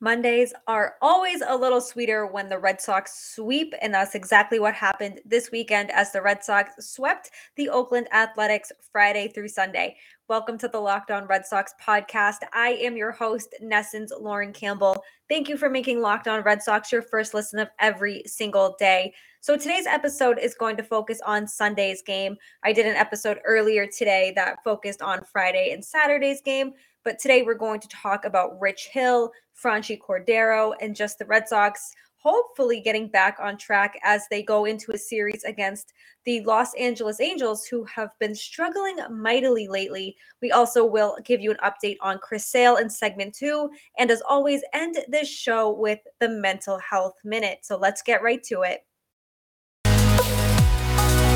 Mondays 0.00 0.54
are 0.68 0.94
always 1.02 1.42
a 1.44 1.56
little 1.56 1.80
sweeter 1.80 2.24
when 2.24 2.48
the 2.48 2.56
Red 2.58 2.80
Sox 2.80 3.34
sweep, 3.34 3.74
and 3.82 3.92
that's 3.92 4.14
exactly 4.14 4.60
what 4.60 4.72
happened 4.72 5.18
this 5.24 5.50
weekend 5.50 5.90
as 5.90 6.12
the 6.12 6.22
Red 6.22 6.44
Sox 6.44 6.86
swept 6.86 7.30
the 7.56 7.68
Oakland 7.68 8.06
Athletics 8.12 8.70
Friday 8.92 9.26
through 9.26 9.48
Sunday. 9.48 9.96
Welcome 10.28 10.56
to 10.58 10.68
the 10.68 10.78
Locked 10.78 11.10
On 11.10 11.26
Red 11.26 11.44
Sox 11.46 11.74
podcast. 11.84 12.44
I 12.52 12.74
am 12.74 12.96
your 12.96 13.10
host, 13.10 13.56
NESN's 13.60 14.12
Lauren 14.16 14.52
Campbell. 14.52 15.02
Thank 15.28 15.48
you 15.48 15.56
for 15.56 15.68
making 15.68 16.00
Locked 16.00 16.28
On 16.28 16.42
Red 16.42 16.62
Sox 16.62 16.92
your 16.92 17.02
first 17.02 17.34
listen 17.34 17.58
of 17.58 17.68
every 17.80 18.22
single 18.24 18.76
day. 18.78 19.12
So 19.40 19.56
today's 19.56 19.86
episode 19.86 20.38
is 20.38 20.54
going 20.54 20.76
to 20.76 20.82
focus 20.84 21.20
on 21.26 21.48
Sunday's 21.48 22.02
game. 22.02 22.36
I 22.62 22.72
did 22.72 22.86
an 22.86 22.94
episode 22.94 23.40
earlier 23.44 23.86
today 23.86 24.32
that 24.36 24.62
focused 24.62 25.02
on 25.02 25.24
Friday 25.24 25.72
and 25.72 25.84
Saturday's 25.84 26.40
game, 26.40 26.74
but 27.04 27.18
today 27.18 27.42
we're 27.42 27.54
going 27.54 27.80
to 27.80 27.88
talk 27.88 28.24
about 28.24 28.60
Rich 28.60 28.88
Hill, 28.92 29.32
Franchy 29.62 29.98
Cordero, 29.98 30.74
and 30.80 30.94
just 30.94 31.18
the 31.18 31.24
Red 31.24 31.48
Sox 31.48 31.92
hopefully 32.18 32.80
getting 32.80 33.08
back 33.08 33.38
on 33.40 33.56
track 33.56 33.98
as 34.02 34.22
they 34.30 34.42
go 34.42 34.64
into 34.64 34.92
a 34.92 34.98
series 34.98 35.44
against 35.44 35.92
the 36.24 36.40
Los 36.42 36.74
Angeles 36.74 37.20
Angels, 37.20 37.64
who 37.64 37.84
have 37.84 38.10
been 38.20 38.34
struggling 38.34 38.98
mightily 39.10 39.68
lately. 39.68 40.16
We 40.42 40.50
also 40.50 40.84
will 40.84 41.16
give 41.24 41.40
you 41.40 41.50
an 41.50 41.56
update 41.64 41.96
on 42.02 42.18
Chris 42.18 42.46
Sale 42.46 42.76
in 42.76 42.90
segment 42.90 43.34
two, 43.34 43.70
and 43.98 44.10
as 44.10 44.22
always, 44.28 44.62
end 44.74 44.98
this 45.08 45.28
show 45.28 45.70
with 45.70 46.00
the 46.20 46.28
mental 46.28 46.78
health 46.78 47.14
minute. 47.24 47.60
So 47.62 47.78
let's 47.78 48.02
get 48.02 48.22
right 48.22 48.42
to 48.44 48.62
it. 48.62 48.80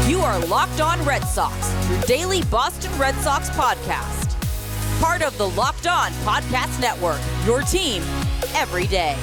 You 0.08 0.18
are 0.18 0.38
Locked 0.46 0.80
On 0.80 1.02
Red 1.04 1.22
Sox, 1.22 1.72
your 1.88 2.00
daily 2.02 2.42
Boston 2.44 2.96
Red 2.98 3.14
Sox 3.16 3.48
podcast 3.50 4.21
part 5.02 5.22
of 5.22 5.36
the 5.36 5.48
Locked 5.48 5.88
On 5.88 6.12
Podcast 6.22 6.80
Network. 6.80 7.20
Your 7.44 7.62
team 7.62 8.04
every 8.54 8.86
day. 8.86 9.18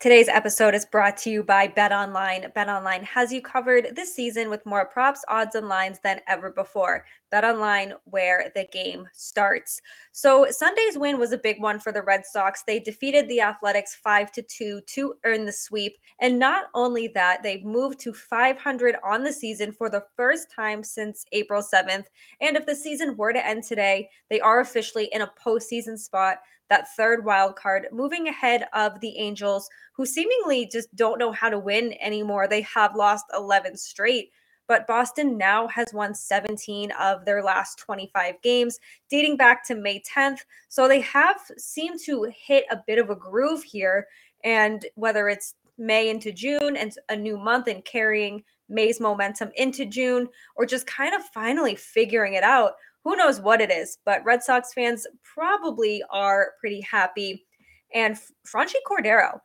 Today's 0.00 0.28
episode 0.28 0.74
is 0.74 0.84
brought 0.84 1.16
to 1.18 1.30
you 1.30 1.42
by 1.44 1.68
Bet 1.68 1.92
Online. 1.92 2.50
Bet 2.54 2.68
Online 2.68 3.04
has 3.04 3.32
you 3.32 3.40
covered 3.40 3.94
this 3.94 4.14
season 4.14 4.48
with 4.48 4.64
more 4.64 4.84
props, 4.84 5.24
odds, 5.28 5.54
and 5.54 5.68
lines 5.68 5.98
than 6.02 6.20
ever 6.26 6.50
before. 6.50 7.04
Bet 7.30 7.44
Online, 7.44 7.94
where 8.04 8.50
the 8.54 8.66
game 8.72 9.08
starts. 9.12 9.80
So 10.12 10.46
Sunday's 10.50 10.98
win 10.98 11.18
was 11.18 11.32
a 11.32 11.38
big 11.38 11.60
one 11.60 11.78
for 11.78 11.92
the 11.92 12.02
Red 12.02 12.24
Sox. 12.24 12.62
They 12.66 12.80
defeated 12.80 13.28
the 13.28 13.40
Athletics 13.40 13.94
five 13.94 14.32
to 14.32 14.42
two 14.42 14.80
to 14.86 15.14
earn 15.24 15.44
the 15.44 15.52
sweep, 15.52 15.96
and 16.20 16.38
not 16.38 16.66
only 16.74 17.08
that, 17.08 17.42
they've 17.42 17.64
moved 17.64 18.00
to 18.00 18.12
500 18.12 18.96
on 19.04 19.22
the 19.22 19.32
season 19.32 19.72
for 19.72 19.90
the 19.90 20.04
first 20.16 20.50
time 20.54 20.82
since 20.82 21.24
April 21.32 21.62
7th. 21.62 22.04
And 22.40 22.56
if 22.56 22.66
the 22.66 22.74
season 22.74 23.16
were 23.16 23.32
to 23.32 23.46
end 23.46 23.64
today, 23.64 24.08
they 24.30 24.40
are 24.40 24.60
officially 24.60 25.08
in 25.12 25.22
a 25.22 25.32
postseason 25.44 25.98
spot 25.98 26.38
that 26.68 26.94
third 26.96 27.24
wild 27.24 27.56
card, 27.56 27.86
moving 27.92 28.28
ahead 28.28 28.66
of 28.72 29.00
the 29.00 29.16
Angels, 29.18 29.68
who 29.92 30.04
seemingly 30.04 30.68
just 30.70 30.94
don't 30.94 31.18
know 31.18 31.32
how 31.32 31.48
to 31.48 31.58
win 31.58 31.94
anymore. 32.00 32.46
They 32.46 32.62
have 32.62 32.94
lost 32.94 33.24
11 33.34 33.76
straight, 33.76 34.30
but 34.68 34.86
Boston 34.86 35.36
now 35.36 35.66
has 35.66 35.92
won 35.92 36.14
17 36.14 36.92
of 36.92 37.24
their 37.24 37.42
last 37.42 37.78
25 37.78 38.40
games, 38.42 38.78
dating 39.10 39.36
back 39.36 39.64
to 39.66 39.74
May 39.74 40.00
10th. 40.02 40.40
So 40.68 40.86
they 40.86 41.00
have 41.00 41.40
seemed 41.56 41.98
to 42.04 42.30
hit 42.36 42.64
a 42.70 42.82
bit 42.86 42.98
of 42.98 43.10
a 43.10 43.16
groove 43.16 43.64
here. 43.64 44.06
And 44.44 44.86
whether 44.94 45.28
it's 45.28 45.54
May 45.78 46.10
into 46.10 46.30
June 46.30 46.76
and 46.76 46.92
a 47.08 47.16
new 47.16 47.36
month 47.38 47.66
and 47.66 47.84
carrying 47.84 48.44
May's 48.68 49.00
momentum 49.00 49.50
into 49.56 49.86
June, 49.86 50.28
or 50.54 50.66
just 50.66 50.86
kind 50.86 51.14
of 51.14 51.24
finally 51.24 51.74
figuring 51.74 52.34
it 52.34 52.44
out 52.44 52.74
who 53.04 53.16
knows 53.16 53.40
what 53.40 53.62
it 53.62 53.70
is, 53.70 53.96
but 54.04 54.22
Red 54.24 54.42
Sox 54.42 54.74
fans 54.74 55.06
probably 55.22 56.02
are 56.10 56.52
pretty 56.60 56.82
happy. 56.82 57.46
And 57.94 58.16
Franchy 58.46 58.74
Cordero, 58.86 59.40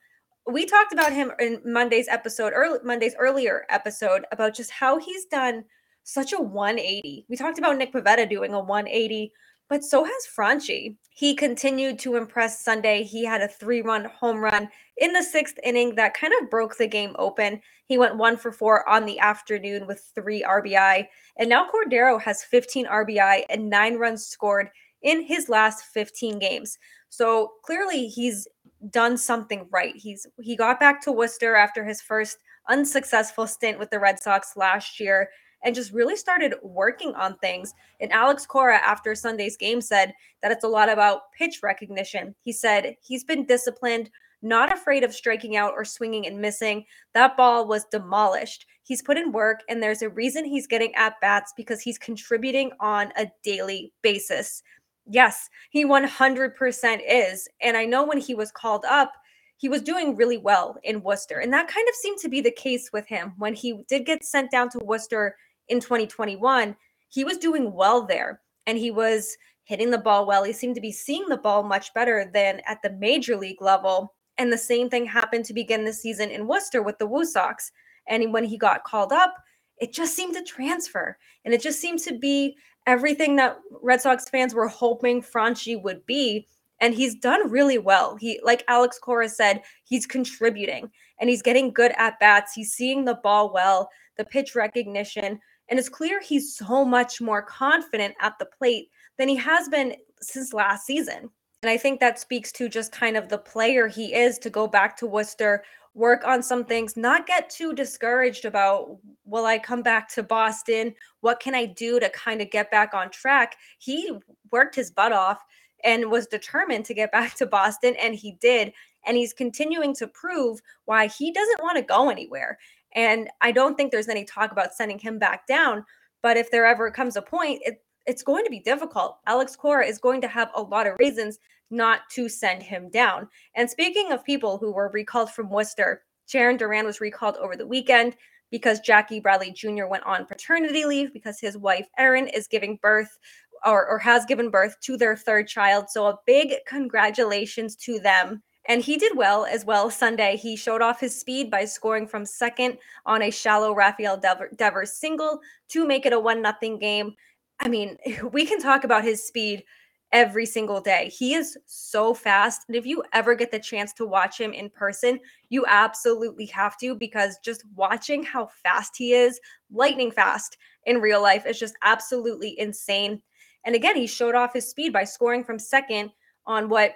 we 0.46 0.66
talked 0.66 0.94
about 0.94 1.14
him 1.14 1.32
in 1.40 1.62
Monday's 1.66 2.08
episode, 2.08 2.54
early 2.56 2.80
Monday's 2.84 3.16
earlier 3.18 3.66
episode 3.70 4.26
about 4.32 4.54
just 4.54 4.72
how 4.72 5.00
he's 5.00 5.26
done 5.26 5.64
such 6.04 6.34
a 6.34 6.42
180. 6.42 7.26
We 7.30 7.38
talked 7.38 7.60
about 7.60 7.78
Nick 7.78 7.94
Pivetta 7.94 8.30
doing 8.30 8.54
a 8.54 8.60
180 8.60 9.32
but 9.70 9.84
so 9.84 10.04
has 10.04 10.28
Franchy. 10.38 10.98
He 11.10 11.36
continued 11.36 11.98
to 12.00 12.16
impress 12.16 12.64
Sunday. 12.64 13.04
He 13.04 13.26
had 13.26 13.42
a 13.42 13.48
three 13.48 13.82
run 13.82 14.06
home 14.06 14.38
run 14.40 14.70
in 14.98 15.14
the 15.14 15.24
sixth 15.24 15.58
inning 15.64 15.96
that 15.96 16.14
kind 16.14 16.34
of 16.40 16.50
broke 16.50 16.78
the 16.78 16.88
game 16.88 17.16
open. 17.18 17.62
He 17.86 17.98
went 17.98 18.18
one 18.18 18.38
for 18.38 18.52
four 18.52 18.88
on 18.88 19.06
the 19.06 19.20
afternoon 19.20 19.88
with 19.88 20.12
three 20.14 20.44
RBI. 20.44 21.08
And 21.38 21.50
now 21.50 21.68
Cordero 21.68 22.22
has 22.22 22.44
15 22.44 22.86
RBI 22.86 23.46
and 23.50 23.70
nine 23.70 23.96
runs 23.96 24.26
scored 24.26 24.70
in 25.02 25.24
his 25.24 25.50
last 25.50 25.86
15 25.86 26.40
games. 26.40 26.78
So 27.10 27.54
clearly 27.64 28.08
he's 28.08 28.48
done 28.90 29.18
something 29.18 29.68
right. 29.72 29.96
He's 29.96 30.26
he 30.42 30.56
got 30.56 30.80
back 30.80 31.02
to 31.04 31.12
Worcester 31.12 31.56
after 31.56 31.84
his 31.86 32.02
first 32.02 32.38
unsuccessful 32.70 33.48
stint 33.48 33.80
with 33.80 33.90
the 33.90 34.00
Red 34.00 34.22
Sox 34.22 34.56
last 34.56 35.00
year 35.00 35.30
and 35.64 35.74
just 35.74 35.94
really 35.94 36.16
started 36.16 36.56
working 36.62 37.16
on 37.16 37.38
things. 37.38 37.74
And 38.00 38.12
Alex 38.12 38.46
Cora, 38.46 38.78
after 38.78 39.16
Sunday's 39.16 39.58
game, 39.58 39.82
said 39.82 40.14
that 40.42 40.52
it's 40.52 40.64
a 40.64 40.70
lot 40.70 40.90
about 40.90 41.32
pitch 41.38 41.62
recognition. 41.64 42.36
He 42.44 42.52
said 42.52 42.96
he's 43.02 43.24
been 43.24 43.46
disciplined, 43.46 44.10
not 44.42 44.74
afraid 44.74 45.04
of 45.04 45.14
striking 45.14 45.56
out 45.56 45.74
or 45.74 45.86
swinging 45.86 46.28
and 46.28 46.40
missing. 46.40 46.86
That 47.14 47.38
ball 47.38 47.66
was 47.66 47.86
demolished. 47.86 48.66
He's 48.84 49.02
put 49.02 49.18
in 49.18 49.32
work, 49.32 49.62
and 49.70 49.82
there's 49.82 50.02
a 50.02 50.10
reason 50.10 50.44
he's 50.44 50.68
getting 50.68 50.94
at 50.96 51.20
bats 51.22 51.54
because 51.56 51.80
he's 51.80 51.98
contributing 51.98 52.72
on 52.82 53.14
a 53.18 53.28
daily 53.44 53.94
basis. 54.02 54.62
Yes, 55.06 55.50
he 55.70 55.86
100% 55.86 57.02
is. 57.08 57.48
And 57.62 57.76
I 57.76 57.86
know 57.86 58.06
when 58.06 58.20
he 58.20 58.36
was 58.36 58.52
called 58.52 58.86
up, 58.86 59.12
he 59.58 59.70
was 59.70 59.82
doing 59.82 60.16
really 60.16 60.38
well 60.38 60.78
in 60.84 61.04
Worcester. 61.04 61.40
And 61.40 61.54
that 61.54 61.68
kind 61.68 61.88
of 61.88 61.96
seemed 61.96 62.20
to 62.20 62.30
be 62.30 62.42
the 62.42 62.52
case 62.52 62.90
with 62.92 63.08
him 63.08 63.34
when 63.38 63.54
he 63.54 63.84
did 63.88 64.06
get 64.06 64.24
sent 64.24 64.52
down 64.52 64.70
to 64.70 64.80
Worcester 64.80 65.36
in 65.70 65.80
2021, 65.80 66.76
he 67.10 67.24
was 67.24 67.38
doing 67.38 67.74
well 67.74 68.06
there 68.06 68.42
and 68.66 68.78
he 68.78 68.92
was 68.92 69.38
hitting 69.66 69.92
the 69.92 69.98
ball 69.98 70.26
well. 70.26 70.44
He 70.44 70.54
seemed 70.54 70.76
to 70.76 70.82
be 70.82 70.92
seeing 70.92 71.28
the 71.28 71.38
ball 71.38 71.64
much 71.64 71.94
better 71.94 72.30
than 72.34 72.62
at 72.68 72.82
the 72.82 72.92
major 72.92 73.38
league 73.38 73.62
level. 73.62 74.14
And 74.38 74.52
the 74.52 74.58
same 74.58 74.90
thing 74.90 75.06
happened 75.06 75.46
to 75.46 75.54
begin 75.54 75.86
the 75.86 75.94
season 75.94 76.30
in 76.30 76.48
Worcester 76.48 76.82
with 76.82 76.98
the 76.98 77.08
Woo 77.08 77.24
Sox. 77.24 77.72
And 78.08 78.34
when 78.34 78.44
he 78.44 78.58
got 78.58 78.84
called 78.84 79.14
up, 79.14 79.34
it 79.78 79.94
just 79.94 80.16
seemed 80.16 80.34
to 80.34 80.44
transfer. 80.44 81.18
And 81.46 81.54
it 81.54 81.62
just 81.62 81.80
seemed 81.80 82.00
to 82.00 82.18
be 82.18 82.56
everything 82.88 83.36
that 83.38 83.60
Red 83.82 84.02
Sox 84.02 84.30
fans 84.30 84.54
were 84.54 84.68
hoping 84.68 85.22
Franchy 85.22 85.82
would 85.82 86.06
be. 86.06 86.48
And 86.82 86.94
he's 86.94 87.16
done 87.16 87.50
really 87.50 87.78
well. 87.78 88.18
He, 88.18 88.42
like 88.44 88.66
Alex 88.68 89.00
Cora 89.00 89.30
said, 89.30 89.62
he's 89.86 90.06
contributing 90.06 90.90
and 91.20 91.30
he's 91.30 91.42
getting 91.42 91.72
good 91.72 91.94
at 91.98 92.20
bats. 92.20 92.54
He's 92.54 92.74
seeing 92.74 93.06
the 93.06 93.20
ball 93.24 93.54
well, 93.54 93.90
the 94.18 94.26
pitch 94.26 94.54
recognition. 94.54 95.40
And 95.70 95.80
it's 95.80 95.88
clear 95.88 96.20
he's 96.20 96.58
so 96.58 96.84
much 96.84 97.22
more 97.22 97.42
confident 97.42 98.16
at 98.20 98.38
the 98.38 98.46
plate 98.46 98.90
than 99.18 99.30
he 99.30 99.36
has 99.38 99.70
been 99.70 99.96
since 100.20 100.54
last 100.54 100.86
season. 100.86 101.30
And 101.62 101.70
I 101.70 101.78
think 101.78 102.02
that 102.02 102.20
speaks 102.20 102.52
to 102.54 102.68
just 102.68 102.92
kind 102.92 103.16
of 103.16 103.30
the 103.30 103.38
player 103.38 103.88
he 103.88 104.14
is 104.14 104.38
to 104.40 104.50
go 104.50 104.68
back 104.68 104.98
to 104.98 105.08
Worcester, 105.08 105.64
work 105.94 106.26
on 106.26 106.42
some 106.42 106.66
things, 106.66 106.98
not 106.98 107.28
get 107.28 107.50
too 107.50 107.74
discouraged 107.74 108.46
about, 108.46 108.98
will 109.26 109.46
I 109.46 109.60
come 109.60 109.84
back 109.84 110.10
to 110.14 110.24
Boston? 110.24 110.94
What 111.22 111.40
can 111.40 111.54
I 111.54 111.66
do 111.66 112.00
to 112.00 112.10
kind 112.10 112.42
of 112.42 112.50
get 112.50 112.72
back 112.72 112.94
on 112.94 113.12
track? 113.12 113.56
He 113.78 114.12
worked 114.52 114.76
his 114.76 114.90
butt 114.90 115.12
off 115.12 115.44
and 115.84 116.10
was 116.10 116.28
determined 116.28 116.86
to 116.86 116.94
get 116.94 117.12
back 117.12 117.36
to 117.36 117.46
Boston, 117.46 117.96
and 118.02 118.16
he 118.16 118.38
did. 118.42 118.74
And 119.06 119.18
he's 119.18 119.34
continuing 119.34 119.94
to 119.96 120.08
prove 120.08 120.62
why 120.86 121.08
he 121.08 121.32
doesn't 121.32 121.62
want 121.62 121.78
to 121.78 121.84
go 121.84 122.10
anywhere. 122.10 122.58
And 122.96 123.30
I 123.42 123.52
don't 123.52 123.76
think 123.76 123.92
there's 123.92 124.08
any 124.08 124.24
talk 124.24 124.52
about 124.52 124.74
sending 124.74 124.98
him 124.98 125.20
back 125.20 125.46
down. 125.46 125.86
But 126.22 126.38
if 126.38 126.50
there 126.52 126.66
ever 126.66 126.90
comes 126.90 127.18
a 127.18 127.22
point, 127.22 127.62
it, 127.66 127.84
it's 128.06 128.24
going 128.24 128.46
to 128.46 128.50
be 128.50 128.60
difficult. 128.60 129.18
Alex 129.28 129.56
Cora 129.56 129.86
is 129.86 129.98
going 129.98 130.22
to 130.22 130.28
have 130.28 130.52
a 130.56 130.62
lot 130.62 130.88
of 130.88 130.96
reasons 131.00 131.38
not 131.74 132.02
to 132.12 132.30
send 132.30 132.64
him 132.64 132.90
down. 132.90 133.28
And 133.56 133.70
speaking 133.70 134.12
of 134.12 134.24
people 134.24 134.58
who 134.58 134.72
were 134.72 134.90
recalled 134.94 135.32
from 135.32 135.50
Worcester, 135.50 136.04
Jarren 136.32 136.58
Duran 136.58 136.86
was 136.86 137.02
recalled 137.02 137.36
over 137.38 137.56
the 137.58 137.68
weekend 137.68 138.16
because 138.52 138.80
Jackie 138.80 139.20
Bradley 139.20 139.52
Jr. 139.52 139.88
went 139.88 140.04
on 140.04 140.26
paternity 140.26 140.86
leave 140.86 141.12
because 141.12 141.40
his 141.40 141.58
wife, 141.58 141.88
Erin, 141.98 142.28
is 142.28 142.48
giving 142.48 142.78
birth 142.82 143.18
or, 143.66 143.88
or 143.88 143.98
has 144.00 144.26
given 144.26 144.50
birth 144.50 144.76
to 144.82 144.96
their 144.96 145.18
third 145.18 145.48
child. 145.48 145.90
So 145.90 146.08
a 146.08 146.20
big 146.26 146.54
congratulations 146.68 147.76
to 147.78 148.00
them. 148.00 148.44
And 148.70 148.82
he 148.82 148.96
did 148.96 149.18
well 149.18 149.46
as 149.46 149.66
well 149.66 149.90
Sunday. 149.90 150.38
He 150.38 150.56
showed 150.56 150.82
off 150.82 151.00
his 151.00 151.20
speed 151.20 151.52
by 151.52 151.66
scoring 151.66 152.08
from 152.08 152.26
second 152.26 152.78
on 153.06 153.24
a 153.24 153.32
shallow 153.32 153.74
Rafael 153.74 154.22
Devers 154.56 154.94
single 154.94 155.42
to 155.70 155.86
make 155.86 156.06
it 156.06 156.14
a 156.14 156.20
one 156.20 156.42
nothing 156.42 156.80
game. 156.80 157.16
I 157.60 157.68
mean, 157.68 157.98
we 158.32 158.46
can 158.46 158.62
talk 158.62 158.84
about 158.84 159.04
his 159.04 159.26
speed 159.28 159.64
every 160.14 160.46
single 160.46 160.80
day. 160.80 161.12
He 161.18 161.34
is 161.34 161.58
so 161.66 162.14
fast. 162.14 162.62
And 162.68 162.78
if 162.78 162.86
you 162.86 163.04
ever 163.12 163.36
get 163.36 163.52
the 163.52 163.60
chance 163.60 163.92
to 163.94 164.06
watch 164.06 164.40
him 164.40 164.54
in 164.54 164.70
person, 164.70 165.20
you 165.50 165.66
absolutely 165.68 166.46
have 166.46 166.78
to 166.78 166.96
because 166.96 167.38
just 167.44 167.64
watching 167.76 168.24
how 168.24 168.48
fast 168.64 168.96
he 168.96 169.14
is, 169.14 169.40
lightning 169.72 170.12
fast 170.12 170.56
in 170.86 171.02
real 171.02 171.22
life, 171.22 171.46
is 171.46 171.60
just 171.60 171.76
absolutely 171.82 172.58
insane. 172.60 173.22
And 173.66 173.76
again, 173.76 173.96
he 173.96 174.08
showed 174.08 174.36
off 174.36 174.54
his 174.54 174.70
speed 174.70 174.94
by 174.94 175.04
scoring 175.04 175.44
from 175.44 175.60
second 175.60 176.12
on 176.46 176.70
what 176.70 176.96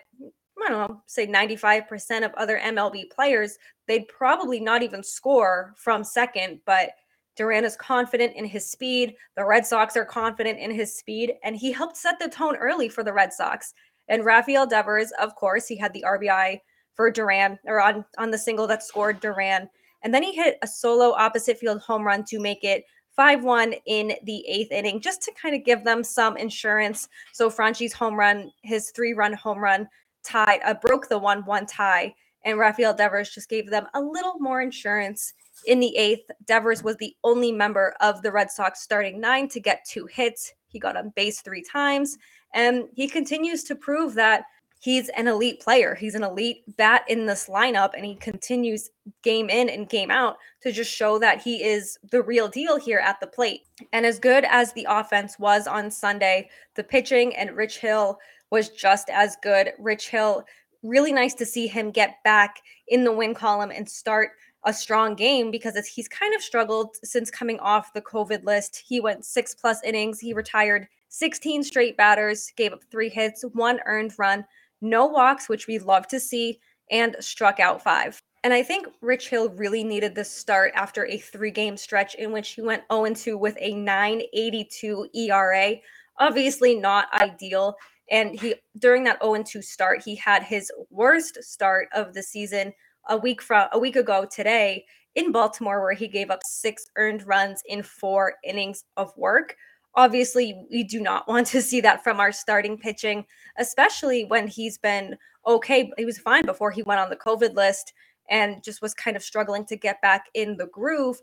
I 0.65 0.69
don't 0.69 0.89
know, 0.89 1.01
say 1.05 1.27
95% 1.27 2.25
of 2.25 2.33
other 2.33 2.59
MLB 2.59 3.11
players, 3.11 3.57
they'd 3.87 4.07
probably 4.07 4.59
not 4.59 4.81
even 4.81 5.03
score 5.03 5.73
from 5.77 6.03
second, 6.03 6.61
but 6.65 6.89
Duran 7.37 7.63
is 7.63 7.75
confident 7.75 8.35
in 8.35 8.45
his 8.45 8.69
speed. 8.69 9.15
The 9.35 9.45
Red 9.45 9.65
Sox 9.65 9.95
are 9.95 10.05
confident 10.05 10.59
in 10.59 10.71
his 10.71 10.97
speed, 10.97 11.35
and 11.43 11.55
he 11.55 11.71
helped 11.71 11.95
set 11.95 12.19
the 12.19 12.27
tone 12.27 12.55
early 12.57 12.89
for 12.89 13.03
the 13.03 13.13
Red 13.13 13.31
Sox. 13.31 13.73
And 14.09 14.25
Rafael 14.25 14.65
Devers, 14.65 15.11
of 15.21 15.35
course, 15.35 15.67
he 15.67 15.77
had 15.77 15.93
the 15.93 16.03
RBI 16.05 16.59
for 16.95 17.11
Duran 17.11 17.59
or 17.65 17.79
on, 17.79 18.03
on 18.17 18.31
the 18.31 18.37
single 18.37 18.67
that 18.67 18.83
scored 18.83 19.19
Duran. 19.19 19.69
And 20.01 20.13
then 20.13 20.23
he 20.23 20.33
hit 20.33 20.57
a 20.63 20.67
solo 20.67 21.13
opposite 21.13 21.59
field 21.59 21.81
home 21.81 22.03
run 22.03 22.25
to 22.25 22.39
make 22.39 22.63
it 22.63 22.83
5 23.15 23.43
1 23.43 23.73
in 23.85 24.13
the 24.23 24.47
eighth 24.47 24.71
inning, 24.71 25.01
just 25.01 25.21
to 25.23 25.31
kind 25.39 25.55
of 25.55 25.63
give 25.63 25.83
them 25.83 26.03
some 26.03 26.37
insurance. 26.37 27.07
So 27.33 27.49
Franchy's 27.49 27.93
home 27.93 28.15
run, 28.15 28.51
his 28.63 28.91
three 28.91 29.13
run 29.13 29.33
home 29.33 29.59
run, 29.59 29.87
tie, 30.23 30.59
uh, 30.65 30.75
broke 30.75 31.09
the 31.09 31.17
1 31.17 31.45
1 31.45 31.65
tie. 31.65 32.13
And 32.45 32.57
Rafael 32.57 32.93
Devers 32.93 33.31
just 33.31 33.49
gave 33.49 33.69
them 33.69 33.87
a 33.93 34.01
little 34.01 34.35
more 34.39 34.61
insurance 34.61 35.33
in 35.65 35.79
the 35.79 35.95
eighth, 35.97 36.29
Devers 36.45 36.83
was 36.83 36.97
the 36.97 37.15
only 37.23 37.51
member 37.51 37.95
of 38.01 38.21
the 38.21 38.31
Red 38.31 38.51
Sox 38.51 38.81
starting 38.81 39.19
nine 39.19 39.47
to 39.49 39.59
get 39.59 39.85
two 39.85 40.05
hits. 40.05 40.53
He 40.67 40.79
got 40.79 40.97
on 40.97 41.13
base 41.15 41.41
three 41.41 41.63
times, 41.63 42.17
and 42.53 42.85
he 42.93 43.07
continues 43.07 43.63
to 43.65 43.75
prove 43.75 44.13
that 44.15 44.43
he's 44.79 45.09
an 45.09 45.27
elite 45.27 45.59
player. 45.59 45.95
He's 45.95 46.15
an 46.15 46.23
elite 46.23 46.63
bat 46.77 47.03
in 47.07 47.25
this 47.25 47.47
lineup, 47.47 47.93
and 47.95 48.05
he 48.05 48.15
continues 48.15 48.89
game 49.23 49.49
in 49.49 49.69
and 49.69 49.89
game 49.89 50.11
out 50.11 50.37
to 50.61 50.71
just 50.71 50.91
show 50.91 51.17
that 51.19 51.41
he 51.41 51.63
is 51.63 51.97
the 52.11 52.21
real 52.21 52.47
deal 52.47 52.79
here 52.79 52.99
at 52.99 53.19
the 53.19 53.27
plate. 53.27 53.61
And 53.93 54.05
as 54.05 54.19
good 54.19 54.45
as 54.45 54.73
the 54.73 54.85
offense 54.89 55.39
was 55.39 55.67
on 55.67 55.89
Sunday, 55.89 56.49
the 56.75 56.83
pitching 56.83 57.35
and 57.35 57.55
Rich 57.55 57.79
Hill 57.79 58.19
was 58.51 58.69
just 58.69 59.09
as 59.09 59.35
good. 59.41 59.71
Rich 59.79 60.09
Hill, 60.09 60.43
really 60.83 61.11
nice 61.11 61.33
to 61.35 61.45
see 61.45 61.67
him 61.67 61.91
get 61.91 62.15
back 62.23 62.61
in 62.87 63.03
the 63.03 63.11
win 63.11 63.33
column 63.33 63.71
and 63.71 63.89
start 63.89 64.31
a 64.67 64.73
strong 64.73 65.15
game 65.15 65.49
because 65.49 65.77
he's 65.87 66.09
kind 66.09 66.35
of 66.35 66.41
struggled 66.41 66.97
since 67.01 67.31
coming 67.31 67.57
off 67.61 67.93
the 67.93 68.01
COVID 68.01 68.43
list. 68.43 68.83
He 68.85 68.99
went 68.99 69.23
six 69.23 69.55
plus 69.55 69.81
innings. 69.81 70.19
He 70.19 70.33
retired 70.33 70.89
16 71.07 71.63
straight 71.63 71.95
batters, 71.95 72.51
gave 72.57 72.73
up 72.73 72.83
three 72.91 73.07
hits, 73.07 73.45
one 73.53 73.79
earned 73.85 74.13
run, 74.19 74.45
no 74.81 75.05
walks, 75.05 75.47
which 75.47 75.67
we 75.67 75.79
love 75.79 76.05
to 76.09 76.19
see, 76.19 76.59
and 76.91 77.15
struck 77.21 77.61
out 77.61 77.81
five. 77.81 78.21
And 78.43 78.53
I 78.53 78.61
think 78.61 78.87
Rich 79.01 79.29
Hill 79.29 79.49
really 79.51 79.85
needed 79.85 80.13
this 80.13 80.29
start 80.29 80.73
after 80.75 81.05
a 81.05 81.17
three 81.17 81.51
game 81.51 81.77
stretch 81.77 82.15
in 82.15 82.33
which 82.33 82.49
he 82.49 82.61
went 82.61 82.83
0 82.91 83.13
2 83.13 83.37
with 83.37 83.57
a 83.61 83.73
982 83.73 85.07
ERA. 85.13 85.75
Obviously, 86.19 86.75
not 86.75 87.07
ideal. 87.13 87.75
And 88.11 88.37
he, 88.39 88.55
during 88.77 89.05
that 89.05 89.21
0 89.23 89.43
2 89.43 89.61
start, 89.61 90.03
he 90.03 90.15
had 90.15 90.43
his 90.43 90.69
worst 90.89 91.41
start 91.41 91.87
of 91.93 92.13
the 92.13 92.21
season 92.21 92.73
a 93.09 93.17
week 93.17 93.41
from 93.41 93.67
a 93.71 93.79
week 93.79 93.95
ago 93.95 94.25
today 94.29 94.85
in 95.15 95.31
Baltimore, 95.31 95.81
where 95.81 95.93
he 95.93 96.07
gave 96.07 96.29
up 96.29 96.41
six 96.45 96.85
earned 96.95 97.25
runs 97.25 97.61
in 97.65 97.83
four 97.83 98.35
innings 98.43 98.83
of 98.97 99.11
work. 99.17 99.55
Obviously, 99.95 100.55
we 100.69 100.83
do 100.83 101.01
not 101.01 101.27
want 101.27 101.47
to 101.47 101.61
see 101.61 101.81
that 101.81 102.03
from 102.03 102.19
our 102.19 102.31
starting 102.31 102.77
pitching, 102.77 103.25
especially 103.57 104.25
when 104.25 104.47
he's 104.47 104.77
been 104.77 105.17
okay. 105.47 105.91
He 105.97 106.05
was 106.05 106.19
fine 106.19 106.45
before 106.45 106.69
he 106.69 106.83
went 106.83 106.99
on 106.99 107.09
the 107.09 107.15
COVID 107.15 107.55
list 107.55 107.93
and 108.29 108.63
just 108.63 108.81
was 108.81 108.93
kind 108.93 109.17
of 109.17 109.23
struggling 109.23 109.65
to 109.65 109.75
get 109.75 110.01
back 110.01 110.25
in 110.33 110.57
the 110.57 110.67
groove. 110.67 111.19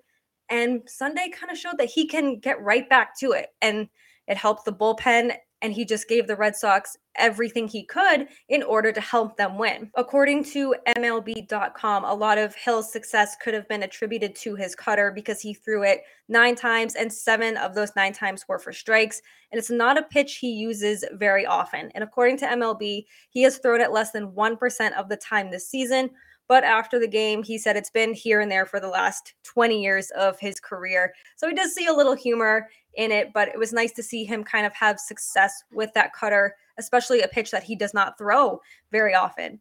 And 0.48 0.82
Sunday 0.86 1.28
kind 1.28 1.52
of 1.52 1.58
showed 1.58 1.78
that 1.78 1.88
he 1.88 2.06
can 2.06 2.38
get 2.38 2.60
right 2.60 2.88
back 2.88 3.18
to 3.20 3.32
it. 3.32 3.50
And 3.62 3.88
it 4.26 4.36
helped 4.36 4.64
the 4.64 4.72
bullpen 4.72 5.36
and 5.62 5.72
he 5.72 5.84
just 5.84 6.08
gave 6.08 6.26
the 6.26 6.36
Red 6.36 6.56
Sox 6.56 6.96
everything 7.16 7.68
he 7.68 7.84
could 7.84 8.28
in 8.48 8.62
order 8.62 8.92
to 8.92 9.00
help 9.00 9.36
them 9.36 9.56
win. 9.56 9.90
According 9.94 10.44
to 10.44 10.74
MLB.com, 10.86 12.04
a 12.04 12.14
lot 12.14 12.38
of 12.38 12.54
Hill's 12.54 12.92
success 12.92 13.36
could 13.42 13.54
have 13.54 13.68
been 13.68 13.82
attributed 13.82 14.34
to 14.36 14.56
his 14.56 14.74
cutter 14.74 15.10
because 15.10 15.40
he 15.40 15.54
threw 15.54 15.82
it 15.82 16.02
nine 16.28 16.54
times, 16.54 16.94
and 16.94 17.12
seven 17.12 17.56
of 17.56 17.74
those 17.74 17.94
nine 17.96 18.12
times 18.12 18.46
were 18.48 18.58
for 18.58 18.72
strikes. 18.72 19.22
And 19.52 19.58
it's 19.58 19.70
not 19.70 19.98
a 19.98 20.02
pitch 20.02 20.36
he 20.36 20.50
uses 20.50 21.04
very 21.12 21.46
often. 21.46 21.90
And 21.94 22.02
according 22.02 22.38
to 22.38 22.46
MLB, 22.46 23.04
he 23.30 23.42
has 23.42 23.58
thrown 23.58 23.80
it 23.80 23.92
less 23.92 24.10
than 24.10 24.32
1% 24.32 24.92
of 24.92 25.08
the 25.08 25.16
time 25.16 25.50
this 25.50 25.68
season. 25.68 26.10
But 26.46 26.64
after 26.64 26.98
the 26.98 27.08
game, 27.08 27.42
he 27.42 27.56
said 27.56 27.76
it's 27.76 27.90
been 27.90 28.12
here 28.12 28.40
and 28.40 28.50
there 28.50 28.66
for 28.66 28.80
the 28.80 28.88
last 28.88 29.34
20 29.44 29.82
years 29.82 30.10
of 30.10 30.38
his 30.38 30.60
career. 30.60 31.14
So 31.36 31.48
he 31.48 31.54
does 31.54 31.74
see 31.74 31.86
a 31.86 31.92
little 31.92 32.14
humor 32.14 32.68
in 32.94 33.10
it, 33.10 33.32
but 33.32 33.48
it 33.48 33.58
was 33.58 33.72
nice 33.72 33.92
to 33.92 34.02
see 34.02 34.24
him 34.24 34.44
kind 34.44 34.66
of 34.66 34.74
have 34.74 35.00
success 35.00 35.64
with 35.72 35.92
that 35.94 36.12
cutter, 36.12 36.54
especially 36.78 37.22
a 37.22 37.28
pitch 37.28 37.50
that 37.50 37.62
he 37.62 37.74
does 37.74 37.94
not 37.94 38.18
throw 38.18 38.60
very 38.92 39.14
often. 39.14 39.58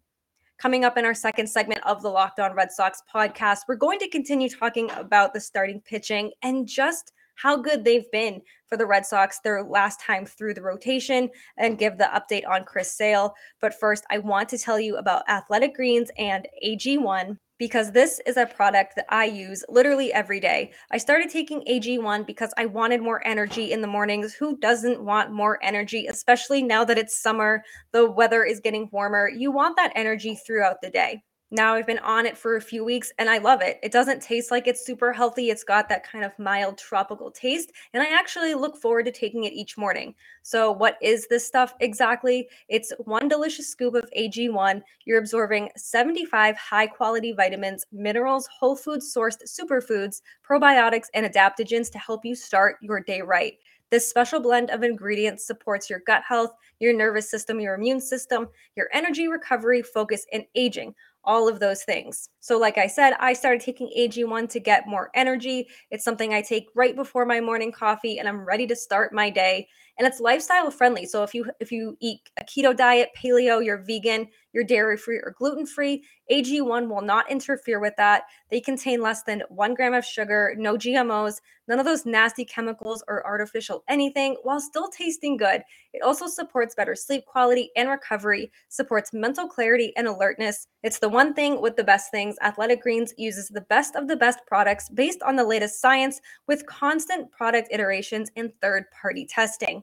Coming 0.58 0.86
up 0.86 0.98
in 0.98 1.06
our 1.06 1.14
second 1.14 1.48
segment 1.48 1.82
of 1.86 2.02
the 2.02 2.10
Locked 2.10 2.40
On 2.40 2.54
Red 2.54 2.72
Sox 2.72 3.02
podcast, 3.14 3.62
we're 3.68 3.76
going 3.76 4.00
to 4.00 4.10
continue 4.10 4.50
talking 4.50 4.90
about 4.92 5.34
the 5.34 5.40
starting 5.40 5.82
pitching 5.82 6.32
and 6.42 6.68
just 6.68 7.12
how 7.36 7.58
good 7.58 7.84
they've 7.84 8.10
been 8.12 8.42
for 8.68 8.78
the 8.78 8.86
Red 8.86 9.06
Sox 9.06 9.40
their 9.40 9.64
last 9.64 10.00
time 10.00 10.26
through 10.26 10.54
the 10.54 10.62
rotation 10.62 11.30
and 11.58 11.78
give 11.78 11.98
the 11.98 12.10
update 12.14 12.48
on 12.48 12.66
Chris 12.66 12.92
Sale. 12.92 13.34
But 13.62 13.80
first, 13.80 14.06
I 14.10 14.18
want 14.20 14.50
to 14.50 14.58
tell 14.58 14.80
you 14.80 14.98
about 14.98 15.28
Athletic 15.30 15.76
Greens 15.76 16.10
and 16.18 16.48
AG1 16.66 17.38
because 17.60 17.92
this 17.92 18.20
is 18.26 18.36
a 18.38 18.46
product 18.46 18.96
that 18.96 19.06
I 19.10 19.26
use 19.26 19.64
literally 19.70 20.12
every 20.12 20.40
day. 20.40 20.72
I 20.92 20.98
started 20.98 21.30
taking 21.30 21.62
AG1 21.62 22.26
because 22.26 22.54
I 22.58 22.66
wanted 22.66 23.02
more 23.02 23.26
energy 23.26 23.72
in 23.72 23.82
the 23.82 23.88
mornings. 23.88 24.34
Who 24.34 24.58
doesn't 24.58 25.02
want 25.02 25.32
more 25.32 25.64
energy, 25.64 26.08
especially 26.08 26.62
now 26.62 26.84
that 26.84 26.98
it's 26.98 27.22
summer, 27.22 27.64
the 27.92 28.10
weather 28.10 28.44
is 28.44 28.60
getting 28.60 28.90
warmer? 28.92 29.30
You 29.30 29.52
want 29.52 29.78
that 29.78 29.94
energy 29.96 30.36
throughout 30.36 30.82
the 30.82 30.90
day. 30.90 31.24
Now 31.54 31.76
I've 31.76 31.86
been 31.86 32.00
on 32.00 32.26
it 32.26 32.36
for 32.36 32.56
a 32.56 32.62
few 32.62 32.84
weeks 32.84 33.14
and 33.20 33.30
I 33.30 33.38
love 33.38 33.62
it. 33.62 33.78
It 33.84 33.92
doesn't 33.92 34.24
taste 34.24 34.50
like 34.50 34.66
it's 34.66 34.84
super 34.84 35.14
healthy. 35.14 35.52
It's 35.52 35.64
got 35.64 35.88
that 35.88 36.04
kind 36.04 36.26
of 36.26 36.32
mild 36.40 36.80
tropical 36.80 37.30
taste. 37.30 37.72
And 37.94 38.02
I 38.02 38.08
actually 38.08 38.56
look 38.56 38.76
forward 38.76 39.06
to 39.06 39.12
taking 39.12 39.44
it 39.44 39.54
each 39.54 39.78
morning. 39.78 40.16
So, 40.42 40.72
what 40.72 40.98
is 41.00 41.28
this 41.28 41.46
stuff 41.46 41.76
exactly? 41.80 42.50
It's 42.70 42.92
one 43.06 43.28
delicious 43.28 43.70
scoop 43.70 43.94
of 43.94 44.10
AG1. 44.18 44.82
You're 45.06 45.20
absorbing 45.20 45.70
75 45.78 46.58
high 46.58 46.88
quality 46.88 47.34
vitamins, 47.34 47.86
minerals, 47.92 48.50
whole 48.60 48.76
food 48.76 49.02
sourced 49.02 49.38
superfoods, 49.48 50.24
probiotics, 50.44 51.10
and 51.14 51.24
adaptogens 51.24 51.92
to 51.92 52.00
help 52.00 52.26
you 52.26 52.34
start 52.34 52.78
your 52.82 53.00
day 53.00 53.22
right. 53.22 53.60
This 53.92 54.10
special 54.10 54.40
blend 54.40 54.72
of 54.72 54.82
ingredients 54.82 55.46
supports 55.46 55.88
your 55.88 56.02
gut 56.08 56.24
health, 56.28 56.56
your 56.80 56.94
nervous 56.94 57.30
system, 57.30 57.60
your 57.60 57.76
immune 57.76 58.02
system, 58.02 58.50
your 58.76 58.88
energy 58.92 59.28
recovery, 59.28 59.84
focus, 59.84 60.26
and 60.34 60.46
aging 60.56 60.96
all 61.26 61.48
of 61.48 61.60
those 61.60 61.84
things. 61.84 62.30
So, 62.40 62.58
like 62.58 62.78
I 62.78 62.88
said, 62.88 63.14
I 63.20 63.34
started 63.34 63.62
taking 63.62 63.90
AG1 63.98 64.50
to 64.50 64.60
get 64.60 64.88
more 64.88 65.10
energy. 65.14 65.68
It's 65.92 66.04
something 66.04 66.34
I 66.34 66.42
take 66.42 66.68
right 66.76 66.96
before 66.96 67.26
my 67.26 67.40
morning 67.40 67.72
coffee, 67.72 68.20
and 68.20 68.28
I'm 68.28 68.46
ready 68.46 68.68
to 68.68 68.76
start 68.76 69.14
my 69.14 69.30
day. 69.30 69.68
And 70.00 70.08
it's 70.08 70.20
lifestyle 70.20 70.72
friendly. 70.72 71.06
So 71.06 71.24
if 71.24 71.34
you 71.34 71.46
if 71.60 71.72
you 71.72 71.96
eat 72.00 72.20
a 72.38 72.44
keto 72.44 72.76
diet, 72.76 73.10
paleo, 73.18 73.64
you're 73.64 73.84
vegan, 73.84 74.28
you're 74.52 74.64
dairy 74.64 74.98
free 74.98 75.18
or 75.18 75.36
gluten 75.38 75.66
free, 75.66 76.04
AG1 76.32 76.88
will 76.88 77.02
not 77.02 77.30
interfere 77.30 77.80
with 77.80 77.94
that. 77.98 78.24
They 78.50 78.62
contain 78.62 79.02
less 79.02 79.24
than 79.24 79.44
one 79.50 79.74
gram 79.74 79.94
of 79.94 80.06
sugar, 80.06 80.56
no 80.58 80.76
GMOs, 80.78 81.42
none 81.68 81.80
of 81.80 81.86
those 81.86 82.06
nasty 82.06 82.46
chemicals 82.46 83.04
or 83.08 83.26
artificial 83.26 83.84
anything, 83.88 84.38
while 84.44 84.60
still 84.60 84.90
tasting 84.90 85.38
good. 85.38 85.62
It 85.94 86.02
also 86.02 86.28
supports 86.28 86.76
better 86.76 86.96
sleep 86.96 87.26
quality 87.26 87.70
and 87.76 87.90
recovery, 87.90 88.52
supports 88.70 89.14
mental 89.14 89.48
clarity 89.48 89.94
and 89.96 90.08
alertness. 90.08 90.68
It's 90.82 91.00
the 91.00 91.10
one 91.10 91.34
thing 91.34 91.62
with 91.62 91.76
the 91.76 91.84
best 91.84 92.10
things. 92.10 92.36
Athletic 92.42 92.82
Greens 92.82 93.14
uses 93.18 93.50
the 93.50 93.62
best 93.62 93.96
of 93.96 94.08
the 94.08 94.18
best 94.18 94.40
products 94.48 94.90
based 94.90 95.22
on 95.22 95.36
the 95.36 95.44
latest 95.44 95.82
science 95.82 96.22
with 96.48 96.66
constant 96.66 97.32
product 97.32 97.68
iterations 97.72 98.32
and 98.36 98.52
third 98.62 98.86
party 98.92 99.26
testing. 99.26 99.83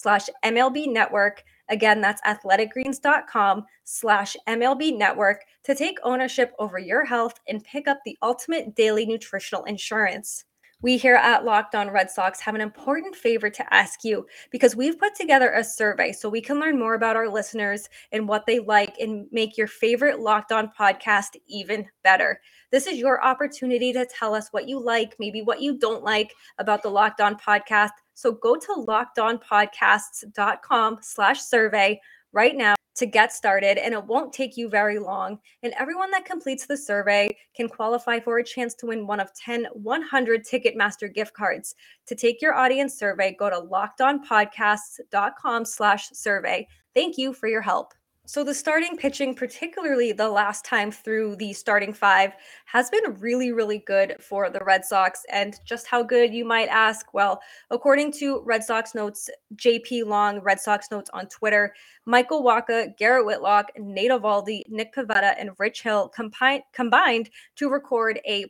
slash 0.00 0.28
MLB 0.44 0.92
network 0.92 1.44
Again, 1.70 2.00
that's 2.00 2.20
athleticgreens.com 2.22 3.64
slash 3.84 4.36
MLB 4.48 4.98
network 4.98 5.44
to 5.62 5.74
take 5.74 5.98
ownership 6.02 6.52
over 6.58 6.78
your 6.78 7.04
health 7.04 7.38
and 7.48 7.62
pick 7.62 7.86
up 7.86 8.00
the 8.04 8.18
ultimate 8.22 8.74
daily 8.74 9.06
nutritional 9.06 9.64
insurance. 9.64 10.44
We 10.82 10.96
here 10.96 11.14
at 11.16 11.44
Locked 11.44 11.74
On 11.74 11.90
Red 11.90 12.10
Sox 12.10 12.40
have 12.40 12.54
an 12.54 12.62
important 12.62 13.14
favor 13.14 13.50
to 13.50 13.74
ask 13.74 14.02
you 14.02 14.26
because 14.50 14.74
we've 14.74 14.98
put 14.98 15.14
together 15.14 15.52
a 15.52 15.62
survey 15.62 16.10
so 16.10 16.28
we 16.28 16.40
can 16.40 16.58
learn 16.58 16.78
more 16.78 16.94
about 16.94 17.16
our 17.16 17.28
listeners 17.28 17.88
and 18.12 18.26
what 18.26 18.46
they 18.46 18.60
like 18.60 18.96
and 18.98 19.26
make 19.30 19.58
your 19.58 19.66
favorite 19.66 20.20
Locked 20.20 20.52
On 20.52 20.72
podcast 20.76 21.36
even 21.46 21.86
better. 22.02 22.40
This 22.72 22.86
is 22.86 22.96
your 22.96 23.22
opportunity 23.22 23.92
to 23.92 24.06
tell 24.06 24.34
us 24.34 24.48
what 24.52 24.68
you 24.68 24.82
like, 24.82 25.16
maybe 25.20 25.42
what 25.42 25.60
you 25.60 25.78
don't 25.78 26.02
like 26.02 26.32
about 26.58 26.82
the 26.82 26.90
Locked 26.90 27.20
On 27.20 27.36
podcast. 27.36 27.90
So 28.20 28.32
go 28.32 28.54
to 28.54 28.84
lockedonpodcasts.com 28.86 30.98
slash 31.00 31.40
survey 31.40 31.98
right 32.32 32.54
now 32.54 32.74
to 32.96 33.06
get 33.06 33.32
started 33.32 33.78
and 33.78 33.94
it 33.94 34.04
won't 34.04 34.34
take 34.34 34.58
you 34.58 34.68
very 34.68 34.98
long. 34.98 35.38
And 35.62 35.72
everyone 35.78 36.10
that 36.10 36.26
completes 36.26 36.66
the 36.66 36.76
survey 36.76 37.34
can 37.56 37.66
qualify 37.66 38.20
for 38.20 38.36
a 38.36 38.44
chance 38.44 38.74
to 38.74 38.84
win 38.84 39.06
one 39.06 39.20
of 39.20 39.32
10 39.32 39.68
100 39.72 40.44
Ticketmaster 40.44 41.10
gift 41.12 41.32
cards. 41.32 41.74
To 42.08 42.14
take 42.14 42.42
your 42.42 42.52
audience 42.52 42.98
survey, 42.98 43.34
go 43.38 43.48
to 43.48 43.56
lockedonpodcasts.com 43.56 45.64
slash 45.64 46.10
survey. 46.12 46.68
Thank 46.92 47.16
you 47.16 47.32
for 47.32 47.48
your 47.48 47.62
help. 47.62 47.94
So 48.30 48.44
the 48.44 48.54
starting 48.54 48.96
pitching, 48.96 49.34
particularly 49.34 50.12
the 50.12 50.28
last 50.28 50.64
time 50.64 50.92
through 50.92 51.34
the 51.34 51.52
starting 51.52 51.92
five, 51.92 52.34
has 52.64 52.88
been 52.88 53.18
really, 53.18 53.50
really 53.50 53.78
good 53.78 54.14
for 54.20 54.48
the 54.48 54.60
Red 54.60 54.84
Sox. 54.84 55.24
And 55.32 55.58
just 55.64 55.88
how 55.88 56.04
good, 56.04 56.32
you 56.32 56.44
might 56.44 56.68
ask? 56.68 57.12
Well, 57.12 57.42
according 57.72 58.12
to 58.20 58.40
Red 58.42 58.62
Sox 58.62 58.94
Notes, 58.94 59.30
JP 59.56 60.06
Long, 60.06 60.38
Red 60.42 60.60
Sox 60.60 60.92
Notes 60.92 61.10
on 61.12 61.26
Twitter, 61.26 61.74
Michael 62.06 62.44
Wacha, 62.44 62.96
Garrett 62.96 63.26
Whitlock, 63.26 63.72
Nate 63.76 64.12
Eovaldi, 64.12 64.62
Nick 64.68 64.94
Pivetta, 64.94 65.34
and 65.36 65.50
Rich 65.58 65.82
Hill 65.82 66.12
compi- 66.16 66.62
combined 66.72 67.30
to 67.56 67.68
record 67.68 68.20
a 68.24 68.46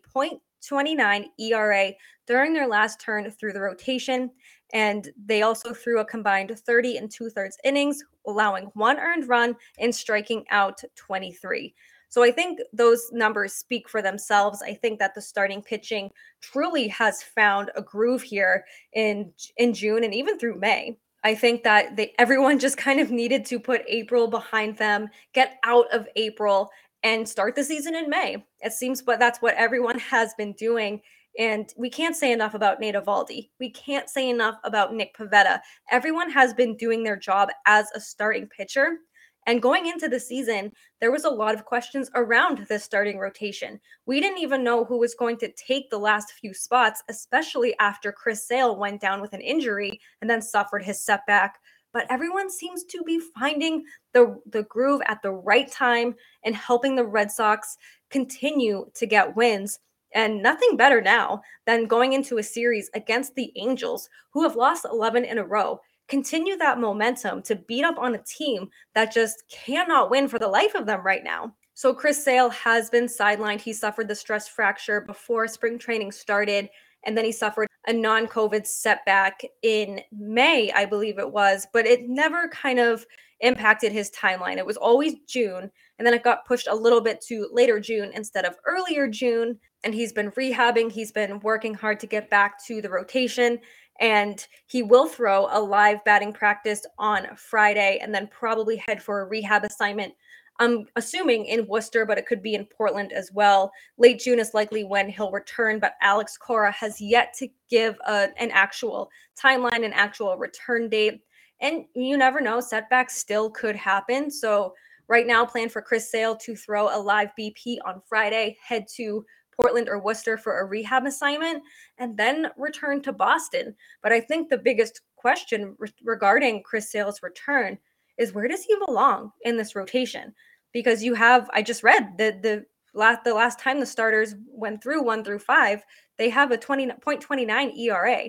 .29 0.68 1.26
ERA 1.38 1.92
during 2.26 2.52
their 2.52 2.68
last 2.68 3.00
turn 3.00 3.30
through 3.30 3.52
the 3.52 3.60
rotation. 3.60 4.30
And 4.72 5.10
they 5.26 5.42
also 5.42 5.74
threw 5.74 6.00
a 6.00 6.04
combined 6.04 6.56
30 6.56 6.96
and 6.96 7.10
two 7.10 7.28
thirds 7.30 7.58
innings, 7.64 8.02
allowing 8.26 8.66
one 8.74 8.98
earned 8.98 9.28
run 9.28 9.56
and 9.78 9.94
striking 9.94 10.44
out 10.50 10.80
23. 10.96 11.74
So 12.10 12.24
I 12.24 12.32
think 12.32 12.58
those 12.72 13.08
numbers 13.12 13.52
speak 13.52 13.88
for 13.88 14.02
themselves. 14.02 14.62
I 14.62 14.74
think 14.74 14.98
that 14.98 15.14
the 15.14 15.22
starting 15.22 15.62
pitching 15.62 16.10
truly 16.40 16.88
has 16.88 17.22
found 17.22 17.70
a 17.76 17.82
groove 17.82 18.22
here 18.22 18.64
in 18.92 19.32
in 19.56 19.72
June 19.72 20.02
and 20.02 20.12
even 20.12 20.38
through 20.38 20.58
May. 20.58 20.98
I 21.22 21.36
think 21.36 21.62
that 21.62 21.96
they 21.96 22.12
everyone 22.18 22.58
just 22.66 22.76
kind 22.76 22.98
of 22.98 23.12
needed 23.12 23.44
to 23.46 23.60
put 23.60 23.82
April 23.86 24.26
behind 24.26 24.76
them, 24.76 25.08
get 25.32 25.58
out 25.64 25.86
of 25.92 26.08
April 26.16 26.70
and 27.02 27.28
start 27.28 27.54
the 27.54 27.64
season 27.64 27.94
in 27.94 28.08
May. 28.08 28.44
It 28.60 28.72
seems 28.72 29.02
but 29.02 29.18
that's 29.18 29.40
what 29.40 29.54
everyone 29.54 29.98
has 30.10 30.34
been 30.34 30.52
doing 30.54 31.00
and 31.38 31.72
we 31.76 31.88
can't 31.90 32.16
say 32.16 32.32
enough 32.32 32.54
about 32.54 32.80
Nate 32.80 32.96
Eovaldi. 32.96 33.50
We 33.60 33.70
can't 33.70 34.08
say 34.08 34.28
enough 34.28 34.56
about 34.64 34.94
Nick 34.94 35.16
Pivetta. 35.16 35.60
Everyone 35.90 36.30
has 36.30 36.52
been 36.54 36.76
doing 36.76 37.04
their 37.04 37.16
job 37.16 37.50
as 37.66 37.86
a 37.94 38.00
starting 38.00 38.48
pitcher. 38.48 38.98
And 39.46 39.62
going 39.62 39.86
into 39.86 40.08
the 40.08 40.20
season, 40.20 40.70
there 41.00 41.10
was 41.10 41.24
a 41.24 41.30
lot 41.30 41.54
of 41.54 41.64
questions 41.64 42.10
around 42.14 42.66
this 42.68 42.84
starting 42.84 43.18
rotation. 43.18 43.80
We 44.04 44.20
didn't 44.20 44.38
even 44.38 44.62
know 44.62 44.84
who 44.84 44.98
was 44.98 45.14
going 45.14 45.38
to 45.38 45.52
take 45.52 45.88
the 45.88 45.98
last 45.98 46.32
few 46.32 46.52
spots, 46.52 47.02
especially 47.08 47.74
after 47.78 48.12
Chris 48.12 48.46
Sale 48.46 48.76
went 48.76 49.00
down 49.00 49.22
with 49.22 49.32
an 49.32 49.40
injury 49.40 49.98
and 50.20 50.28
then 50.28 50.42
suffered 50.42 50.82
his 50.82 51.02
setback. 51.02 51.58
But 51.92 52.06
everyone 52.10 52.50
seems 52.50 52.84
to 52.84 53.02
be 53.04 53.20
finding 53.38 53.84
the, 54.12 54.40
the 54.50 54.62
groove 54.64 55.02
at 55.06 55.22
the 55.22 55.32
right 55.32 55.70
time 55.70 56.14
and 56.44 56.54
helping 56.54 56.94
the 56.94 57.04
Red 57.04 57.30
Sox 57.30 57.76
continue 58.10 58.90
to 58.94 59.06
get 59.06 59.36
wins. 59.36 59.78
And 60.14 60.42
nothing 60.42 60.76
better 60.76 61.00
now 61.00 61.40
than 61.66 61.86
going 61.86 62.12
into 62.12 62.38
a 62.38 62.42
series 62.42 62.90
against 62.94 63.34
the 63.34 63.52
Angels, 63.56 64.08
who 64.32 64.42
have 64.42 64.56
lost 64.56 64.84
11 64.90 65.24
in 65.24 65.38
a 65.38 65.44
row. 65.44 65.80
Continue 66.08 66.56
that 66.56 66.80
momentum 66.80 67.42
to 67.42 67.54
beat 67.54 67.84
up 67.84 67.96
on 67.98 68.16
a 68.16 68.22
team 68.24 68.68
that 68.94 69.14
just 69.14 69.44
cannot 69.48 70.10
win 70.10 70.26
for 70.26 70.40
the 70.40 70.48
life 70.48 70.74
of 70.74 70.86
them 70.86 71.02
right 71.02 71.22
now. 71.22 71.54
So, 71.74 71.94
Chris 71.94 72.22
Sale 72.22 72.50
has 72.50 72.90
been 72.90 73.06
sidelined. 73.06 73.60
He 73.60 73.72
suffered 73.72 74.08
the 74.08 74.14
stress 74.14 74.48
fracture 74.48 75.00
before 75.00 75.46
spring 75.46 75.78
training 75.78 76.10
started, 76.10 76.68
and 77.04 77.16
then 77.16 77.24
he 77.24 77.32
suffered 77.32 77.69
a 77.86 77.92
non 77.92 78.26
COVID 78.26 78.66
setback 78.66 79.42
in 79.62 80.00
May, 80.12 80.70
I 80.72 80.84
believe 80.84 81.18
it 81.18 81.30
was, 81.30 81.66
but 81.72 81.86
it 81.86 82.08
never 82.08 82.48
kind 82.48 82.78
of 82.78 83.06
impacted 83.40 83.90
his 83.92 84.10
timeline. 84.10 84.58
It 84.58 84.66
was 84.66 84.76
always 84.76 85.14
June, 85.26 85.70
and 85.98 86.06
then 86.06 86.14
it 86.14 86.22
got 86.22 86.46
pushed 86.46 86.68
a 86.68 86.74
little 86.74 87.00
bit 87.00 87.20
to 87.28 87.48
later 87.52 87.80
June 87.80 88.10
instead 88.14 88.44
of 88.44 88.56
earlier 88.66 89.08
June 89.08 89.58
and 89.84 89.94
he's 89.94 90.12
been 90.12 90.30
rehabbing. 90.32 90.92
He's 90.92 91.12
been 91.12 91.40
working 91.40 91.74
hard 91.74 92.00
to 92.00 92.06
get 92.06 92.30
back 92.30 92.64
to 92.66 92.82
the 92.82 92.90
rotation. 92.90 93.58
And 94.00 94.46
he 94.66 94.82
will 94.82 95.06
throw 95.06 95.46
a 95.50 95.60
live 95.60 96.02
batting 96.04 96.32
practice 96.32 96.84
on 96.98 97.26
Friday 97.36 97.98
and 98.02 98.14
then 98.14 98.28
probably 98.28 98.76
head 98.76 99.02
for 99.02 99.20
a 99.20 99.26
rehab 99.26 99.64
assignment. 99.64 100.14
I'm 100.60 100.84
assuming 100.94 101.46
in 101.46 101.66
Worcester, 101.66 102.04
but 102.04 102.18
it 102.18 102.26
could 102.26 102.42
be 102.42 102.54
in 102.54 102.66
Portland 102.66 103.12
as 103.12 103.30
well. 103.32 103.72
Late 103.96 104.20
June 104.20 104.38
is 104.38 104.52
likely 104.52 104.84
when 104.84 105.08
he'll 105.08 105.30
return, 105.30 105.80
but 105.80 105.94
Alex 106.02 106.36
Cora 106.36 106.70
has 106.72 107.00
yet 107.00 107.32
to 107.38 107.48
give 107.70 107.96
a, 108.06 108.28
an 108.36 108.50
actual 108.50 109.10
timeline, 109.42 109.86
an 109.86 109.94
actual 109.94 110.36
return 110.36 110.90
date. 110.90 111.22
And 111.62 111.86
you 111.94 112.18
never 112.18 112.42
know, 112.42 112.60
setbacks 112.60 113.16
still 113.16 113.50
could 113.50 113.74
happen. 113.74 114.30
So, 114.30 114.74
right 115.08 115.26
now, 115.26 115.46
plan 115.46 115.70
for 115.70 115.80
Chris 115.80 116.10
Sale 116.10 116.36
to 116.36 116.54
throw 116.54 116.94
a 116.94 117.00
live 117.00 117.30
BP 117.38 117.78
on 117.86 118.02
Friday, 118.06 118.58
head 118.62 118.86
to 118.96 119.24
Portland 119.60 119.88
or 119.88 119.98
Worcester 119.98 120.36
for 120.36 120.60
a 120.60 120.64
rehab 120.66 121.06
assignment 121.06 121.62
and 121.98 122.16
then 122.16 122.48
return 122.56 123.02
to 123.02 123.12
Boston. 123.12 123.74
But 124.02 124.12
I 124.12 124.20
think 124.20 124.48
the 124.48 124.58
biggest 124.58 125.00
question 125.16 125.74
re- 125.78 125.88
regarding 126.04 126.62
Chris 126.62 126.90
Sale's 126.90 127.22
return 127.22 127.78
is 128.18 128.34
where 128.34 128.48
does 128.48 128.64
he 128.64 128.76
belong 128.86 129.32
in 129.42 129.56
this 129.56 129.74
rotation? 129.74 130.34
Because 130.72 131.02
you 131.02 131.14
have, 131.14 131.50
I 131.52 131.62
just 131.62 131.82
read 131.82 132.16
the 132.16 132.38
the 132.42 132.66
last 132.94 133.24
the 133.24 133.34
last 133.34 133.58
time 133.58 133.80
the 133.80 133.86
starters 133.86 134.34
went 134.48 134.82
through 134.82 135.02
one 135.02 135.24
through 135.24 135.40
five, 135.40 135.82
they 136.18 136.28
have 136.30 136.50
a 136.50 136.58
20.29 136.58 137.78
ERA. 137.78 138.24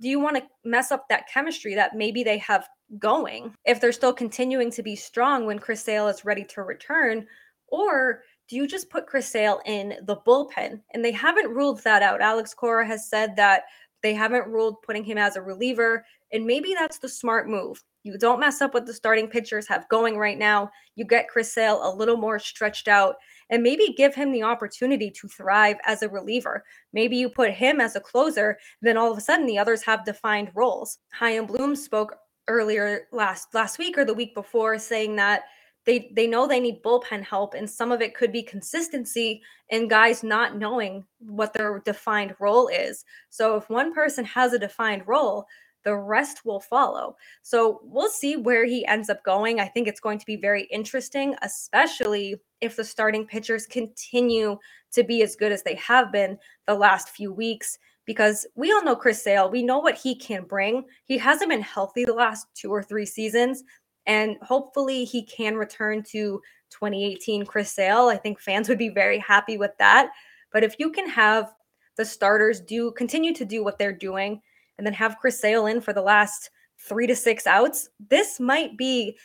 Do 0.00 0.08
you 0.08 0.20
want 0.20 0.36
to 0.36 0.42
mess 0.64 0.90
up 0.90 1.08
that 1.08 1.28
chemistry 1.32 1.74
that 1.74 1.96
maybe 1.96 2.24
they 2.24 2.38
have 2.38 2.68
going 2.98 3.54
if 3.64 3.80
they're 3.80 3.92
still 3.92 4.12
continuing 4.12 4.70
to 4.72 4.82
be 4.82 4.96
strong 4.96 5.46
when 5.46 5.58
Chris 5.58 5.82
Sale 5.82 6.08
is 6.08 6.24
ready 6.24 6.44
to 6.44 6.62
return? 6.62 7.26
Or 7.68 8.22
do 8.48 8.56
you 8.56 8.66
just 8.66 8.90
put 8.90 9.06
Chris 9.06 9.28
Sale 9.28 9.60
in 9.64 9.94
the 10.02 10.16
bullpen? 10.16 10.80
And 10.92 11.04
they 11.04 11.12
haven't 11.12 11.50
ruled 11.50 11.82
that 11.84 12.02
out. 12.02 12.20
Alex 12.20 12.52
Cora 12.52 12.86
has 12.86 13.08
said 13.08 13.36
that 13.36 13.62
they 14.02 14.12
haven't 14.12 14.48
ruled 14.48 14.82
putting 14.82 15.04
him 15.04 15.18
as 15.18 15.36
a 15.36 15.42
reliever. 15.42 16.04
And 16.32 16.44
maybe 16.44 16.74
that's 16.74 16.98
the 16.98 17.08
smart 17.08 17.48
move. 17.48 17.82
You 18.04 18.18
don't 18.18 18.40
mess 18.40 18.60
up 18.60 18.74
what 18.74 18.86
the 18.86 18.94
starting 18.94 19.28
pitchers 19.28 19.68
have 19.68 19.88
going 19.88 20.18
right 20.18 20.38
now. 20.38 20.70
You 20.96 21.04
get 21.04 21.28
Chris 21.28 21.52
Sale 21.52 21.80
a 21.82 21.94
little 21.94 22.16
more 22.16 22.38
stretched 22.38 22.88
out 22.88 23.16
and 23.50 23.62
maybe 23.62 23.94
give 23.96 24.14
him 24.14 24.32
the 24.32 24.42
opportunity 24.42 25.10
to 25.10 25.28
thrive 25.28 25.76
as 25.86 26.02
a 26.02 26.08
reliever. 26.08 26.64
Maybe 26.92 27.16
you 27.16 27.28
put 27.28 27.52
him 27.52 27.80
as 27.80 27.94
a 27.94 28.00
closer, 28.00 28.58
then 28.80 28.96
all 28.96 29.12
of 29.12 29.18
a 29.18 29.20
sudden 29.20 29.46
the 29.46 29.58
others 29.58 29.82
have 29.82 30.04
defined 30.04 30.50
roles. 30.54 30.98
Chaim 31.12 31.46
Bloom 31.46 31.76
spoke 31.76 32.16
earlier 32.48 33.06
last 33.12 33.54
last 33.54 33.78
week 33.78 33.96
or 33.96 34.04
the 34.04 34.14
week 34.14 34.34
before 34.34 34.78
saying 34.78 35.14
that 35.16 35.42
they 35.84 36.10
they 36.14 36.26
know 36.26 36.46
they 36.46 36.60
need 36.60 36.82
bullpen 36.82 37.22
help 37.22 37.54
and 37.54 37.68
some 37.68 37.92
of 37.92 38.00
it 38.00 38.14
could 38.14 38.32
be 38.32 38.42
consistency 38.42 39.40
and 39.70 39.90
guys 39.90 40.22
not 40.22 40.56
knowing 40.56 41.04
what 41.18 41.52
their 41.52 41.80
defined 41.84 42.34
role 42.40 42.68
is 42.68 43.04
so 43.30 43.56
if 43.56 43.70
one 43.70 43.94
person 43.94 44.24
has 44.24 44.52
a 44.52 44.58
defined 44.58 45.06
role 45.06 45.46
the 45.84 45.94
rest 45.94 46.44
will 46.44 46.60
follow 46.60 47.16
so 47.42 47.80
we'll 47.82 48.08
see 48.08 48.36
where 48.36 48.64
he 48.64 48.86
ends 48.86 49.10
up 49.10 49.22
going 49.24 49.60
i 49.60 49.66
think 49.66 49.86
it's 49.86 50.00
going 50.00 50.18
to 50.18 50.26
be 50.26 50.36
very 50.36 50.64
interesting 50.64 51.34
especially 51.42 52.36
if 52.60 52.76
the 52.76 52.84
starting 52.84 53.26
pitchers 53.26 53.66
continue 53.66 54.56
to 54.92 55.02
be 55.02 55.22
as 55.22 55.36
good 55.36 55.52
as 55.52 55.62
they 55.62 55.74
have 55.74 56.12
been 56.12 56.38
the 56.66 56.74
last 56.74 57.10
few 57.10 57.32
weeks 57.32 57.78
because 58.04 58.46
we 58.56 58.72
all 58.72 58.84
know 58.84 58.96
Chris 58.96 59.22
Sale. 59.22 59.50
We 59.50 59.62
know 59.62 59.78
what 59.78 59.96
he 59.96 60.14
can 60.14 60.44
bring. 60.44 60.84
He 61.04 61.18
hasn't 61.18 61.50
been 61.50 61.62
healthy 61.62 62.04
the 62.04 62.12
last 62.12 62.46
two 62.54 62.70
or 62.70 62.82
three 62.82 63.06
seasons. 63.06 63.62
And 64.06 64.36
hopefully 64.42 65.04
he 65.04 65.24
can 65.24 65.54
return 65.54 66.02
to 66.10 66.40
2018 66.70 67.46
Chris 67.46 67.70
Sale. 67.70 68.08
I 68.08 68.16
think 68.16 68.40
fans 68.40 68.68
would 68.68 68.78
be 68.78 68.88
very 68.88 69.18
happy 69.18 69.56
with 69.56 69.72
that. 69.78 70.10
But 70.52 70.64
if 70.64 70.76
you 70.78 70.90
can 70.90 71.08
have 71.08 71.52
the 71.96 72.04
starters 72.04 72.60
do 72.60 72.90
continue 72.92 73.34
to 73.34 73.44
do 73.44 73.62
what 73.62 73.78
they're 73.78 73.92
doing 73.92 74.40
and 74.82 74.86
then 74.88 74.94
have 74.94 75.18
Chris 75.20 75.38
Sale 75.38 75.66
in 75.66 75.80
for 75.80 75.92
the 75.92 76.02
last 76.02 76.50
three 76.76 77.06
to 77.06 77.14
six 77.14 77.46
outs, 77.46 77.88
this 78.10 78.40
might 78.40 78.76
be 78.76 79.16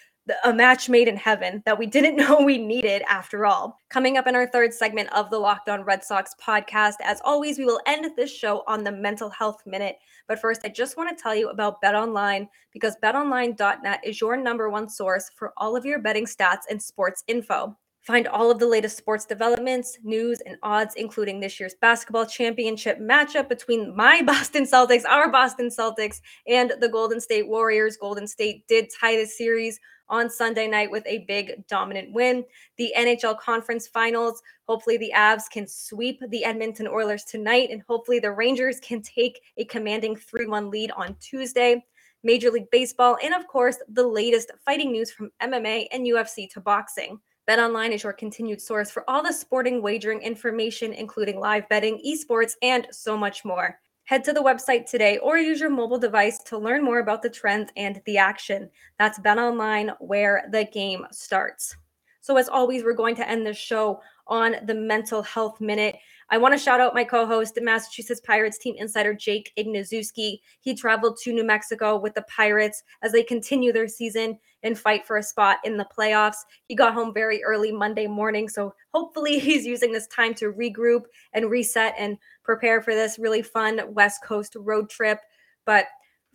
a 0.44 0.54
match 0.54 0.88
made 0.88 1.08
in 1.08 1.18
heaven 1.18 1.64
that 1.66 1.80
we 1.80 1.88
didn't 1.88 2.16
know 2.18 2.40
we 2.40 2.60
needed 2.60 3.02
after 3.10 3.44
all. 3.44 3.76
Coming 3.90 4.18
up 4.18 4.28
in 4.28 4.36
our 4.36 4.46
third 4.46 4.72
segment 4.72 5.12
of 5.14 5.32
the 5.32 5.40
Locked 5.40 5.68
On 5.68 5.82
Red 5.82 6.04
Sox 6.04 6.36
podcast, 6.40 6.98
as 7.04 7.20
always, 7.26 7.58
we 7.58 7.66
will 7.66 7.82
end 7.88 8.08
this 8.16 8.32
show 8.32 8.64
on 8.68 8.84
the 8.84 8.92
mental 8.92 9.32
health 9.32 9.64
minute. 9.66 9.96
But 10.28 10.38
first, 10.38 10.62
I 10.64 10.70
just 10.70 10.96
want 10.96 11.10
to 11.10 11.20
tell 11.20 11.34
you 11.34 11.50
about 11.50 11.82
Bet 11.82 11.96
Online 11.96 12.48
because 12.72 12.96
betonline.net 13.02 14.02
is 14.04 14.22
your 14.22 14.38
number 14.38 14.70
one 14.70 14.88
source 14.88 15.32
for 15.36 15.54
all 15.58 15.76
of 15.76 15.88
your 15.88 15.98
betting 15.98 16.28
stats 16.28 16.70
and 16.70 16.80
sports 16.80 17.24
info. 17.28 17.76
Find 18.08 18.26
all 18.30 18.50
of 18.50 18.58
the 18.58 18.66
latest 18.66 18.96
sports 18.96 19.26
developments, 19.26 19.98
news, 20.02 20.40
and 20.46 20.56
odds, 20.64 20.96
including 20.96 21.42
this 21.42 21.60
year's 21.60 21.76
basketball 21.82 22.26
championship 22.26 23.02
matchup 23.02 23.50
between 23.50 23.94
my 23.94 24.22
Boston 24.26 24.64
Celtics, 24.64 25.04
our 25.04 25.30
Boston 25.30 25.68
Celtics, 25.68 26.22
and 26.48 26.72
the 26.80 26.88
Golden 26.88 27.20
State 27.20 27.50
Warriors. 27.50 27.98
Golden 27.98 28.26
State 28.26 28.66
did 28.70 28.88
tie 28.98 29.18
the 29.18 29.26
series 29.26 29.78
on 30.08 30.30
Sunday 30.30 30.70
night 30.70 30.90
with 30.90 31.04
a 31.06 31.26
big 31.28 31.68
dominant 31.68 32.14
win. 32.14 32.46
The 32.78 32.94
NHL 32.98 33.38
Conference 33.40 33.90
Finals. 33.90 34.42
Hopefully, 34.70 34.96
the 34.96 35.12
Avs 35.14 35.50
can 35.52 35.68
sweep 35.68 36.22
the 36.30 36.46
Edmonton 36.46 36.88
Oilers 36.88 37.26
tonight, 37.26 37.72
and 37.72 37.82
hopefully, 37.90 38.20
the 38.20 38.32
Rangers 38.32 38.80
can 38.82 39.02
take 39.02 39.42
a 39.58 39.66
commanding 39.66 40.16
3 40.16 40.46
1 40.48 40.72
lead 40.72 40.92
on 40.92 41.18
Tuesday. 41.20 41.84
Major 42.24 42.52
League 42.52 42.72
Baseball, 42.72 43.18
and 43.22 43.34
of 43.34 43.48
course, 43.48 43.78
the 43.90 44.08
latest 44.08 44.52
fighting 44.66 44.94
news 44.94 45.12
from 45.12 45.30
MMA 45.42 45.88
and 45.92 46.06
UFC 46.06 46.50
to 46.52 46.62
boxing. 46.62 47.20
BetOnline 47.48 47.94
is 47.94 48.04
your 48.04 48.12
continued 48.12 48.62
source 48.62 48.92
for 48.92 49.10
all 49.10 49.24
the 49.24 49.32
sporting 49.32 49.82
wagering 49.82 50.22
information, 50.22 50.92
including 50.92 51.40
live 51.40 51.68
betting, 51.70 51.98
esports, 52.06 52.56
and 52.62 52.86
so 52.92 53.16
much 53.16 53.46
more. 53.46 53.80
Head 54.04 54.26
to 54.26 54.34
the 54.34 54.42
website 54.42 54.86
today 54.86 55.18
or 55.20 55.38
use 55.38 55.62
your 55.62 55.70
mobile 55.70 55.98
device 55.98 56.40
to 56.40 56.58
learn 56.58 56.84
more 56.84 57.00
about 57.00 57.22
the 57.22 57.30
trends 57.30 57.72
and 57.78 58.02
the 58.06 58.18
action. 58.18 58.70
That's 59.00 59.20
BetOnline, 59.20 59.96
where 60.00 60.50
the 60.52 60.66
game 60.66 61.06
starts. 61.12 61.78
So, 62.20 62.36
as 62.36 62.50
always, 62.50 62.84
we're 62.84 62.92
going 62.92 63.16
to 63.16 63.30
end 63.30 63.48
this 63.48 63.58
show 63.58 64.02
on 64.28 64.58
the 64.66 64.76
mental 64.76 65.22
health 65.22 65.62
minute. 65.62 65.96
I 66.30 66.38
want 66.38 66.54
to 66.54 66.60
shout 66.60 66.82
out 66.82 66.94
my 66.94 67.06
co-host, 67.06 67.56
the 67.56 67.62
Massachusetts 67.62 68.20
Pirates 68.20 68.58
team 68.58 68.76
insider 68.78 69.14
Jake 69.14 69.54
Ignazuski. 69.58 70.40
He 70.60 70.76
traveled 70.76 71.18
to 71.24 71.32
New 71.32 71.46
Mexico 71.46 71.98
with 71.98 72.16
the 72.16 72.24
Pirates 72.24 72.84
as 73.02 73.14
they 73.14 73.24
continue 73.24 73.72
their 73.72 73.88
season 73.88 74.38
and 74.64 74.78
fight 74.78 75.08
for 75.08 75.18
a 75.18 75.24
spot 75.24 75.60
in 75.64 75.78
the 75.78 75.88
playoffs. 75.98 76.38
He 76.68 76.76
got 76.76 76.94
home 76.94 77.14
very 77.14 77.42
early 77.46 77.72
Monday 77.72 78.08
morning, 78.08 78.50
so 78.50 78.74
hopefully 78.94 79.40
he's 79.40 79.66
using 79.66 79.94
this 79.94 80.08
time 80.08 80.34
to 80.36 80.52
regroup 80.52 81.04
and 81.32 81.50
reset 81.50 81.96
and 81.98 82.18
prepare 82.44 82.82
for 82.82 82.94
this 82.94 83.18
really 83.18 83.42
fun 83.42 83.82
West 83.94 84.22
Coast 84.22 84.56
road 84.60 84.90
trip. 84.90 85.20
But 85.66 85.86